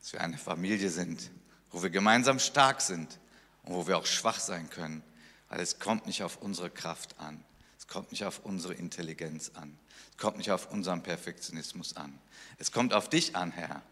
dass 0.00 0.12
wir 0.12 0.20
eine 0.20 0.36
Familie 0.36 0.90
sind, 0.90 1.30
wo 1.70 1.82
wir 1.82 1.90
gemeinsam 1.90 2.40
stark 2.40 2.80
sind, 2.80 3.20
und 3.62 3.74
wo 3.74 3.86
wir 3.86 3.96
auch 3.96 4.04
schwach 4.04 4.40
sein 4.40 4.68
können, 4.68 5.02
weil 5.48 5.60
es 5.60 5.78
kommt 5.78 6.06
nicht 6.06 6.22
auf 6.22 6.36
unsere 6.36 6.70
Kraft 6.70 7.18
an. 7.18 7.42
Es 7.78 7.86
kommt 7.86 8.10
nicht 8.10 8.24
auf 8.24 8.40
unsere 8.40 8.74
Intelligenz 8.74 9.52
an. 9.54 9.78
Es 10.10 10.16
kommt 10.18 10.36
nicht 10.36 10.50
auf 10.50 10.70
unseren 10.70 11.02
Perfektionismus 11.02 11.96
an. 11.96 12.18
Es 12.58 12.72
kommt 12.72 12.92
auf 12.92 13.08
dich 13.08 13.36
an, 13.36 13.52
Herr. 13.52 13.82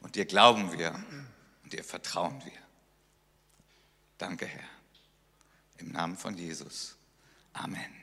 Und 0.00 0.16
dir 0.16 0.24
glauben 0.24 0.72
wir 0.72 0.94
und 1.62 1.72
dir 1.72 1.84
vertrauen 1.84 2.42
wir. 2.44 2.52
Danke, 4.18 4.46
Herr. 4.46 4.68
Im 5.78 5.92
Namen 5.92 6.16
von 6.16 6.36
Jesus. 6.36 6.96
Amen. 7.52 7.99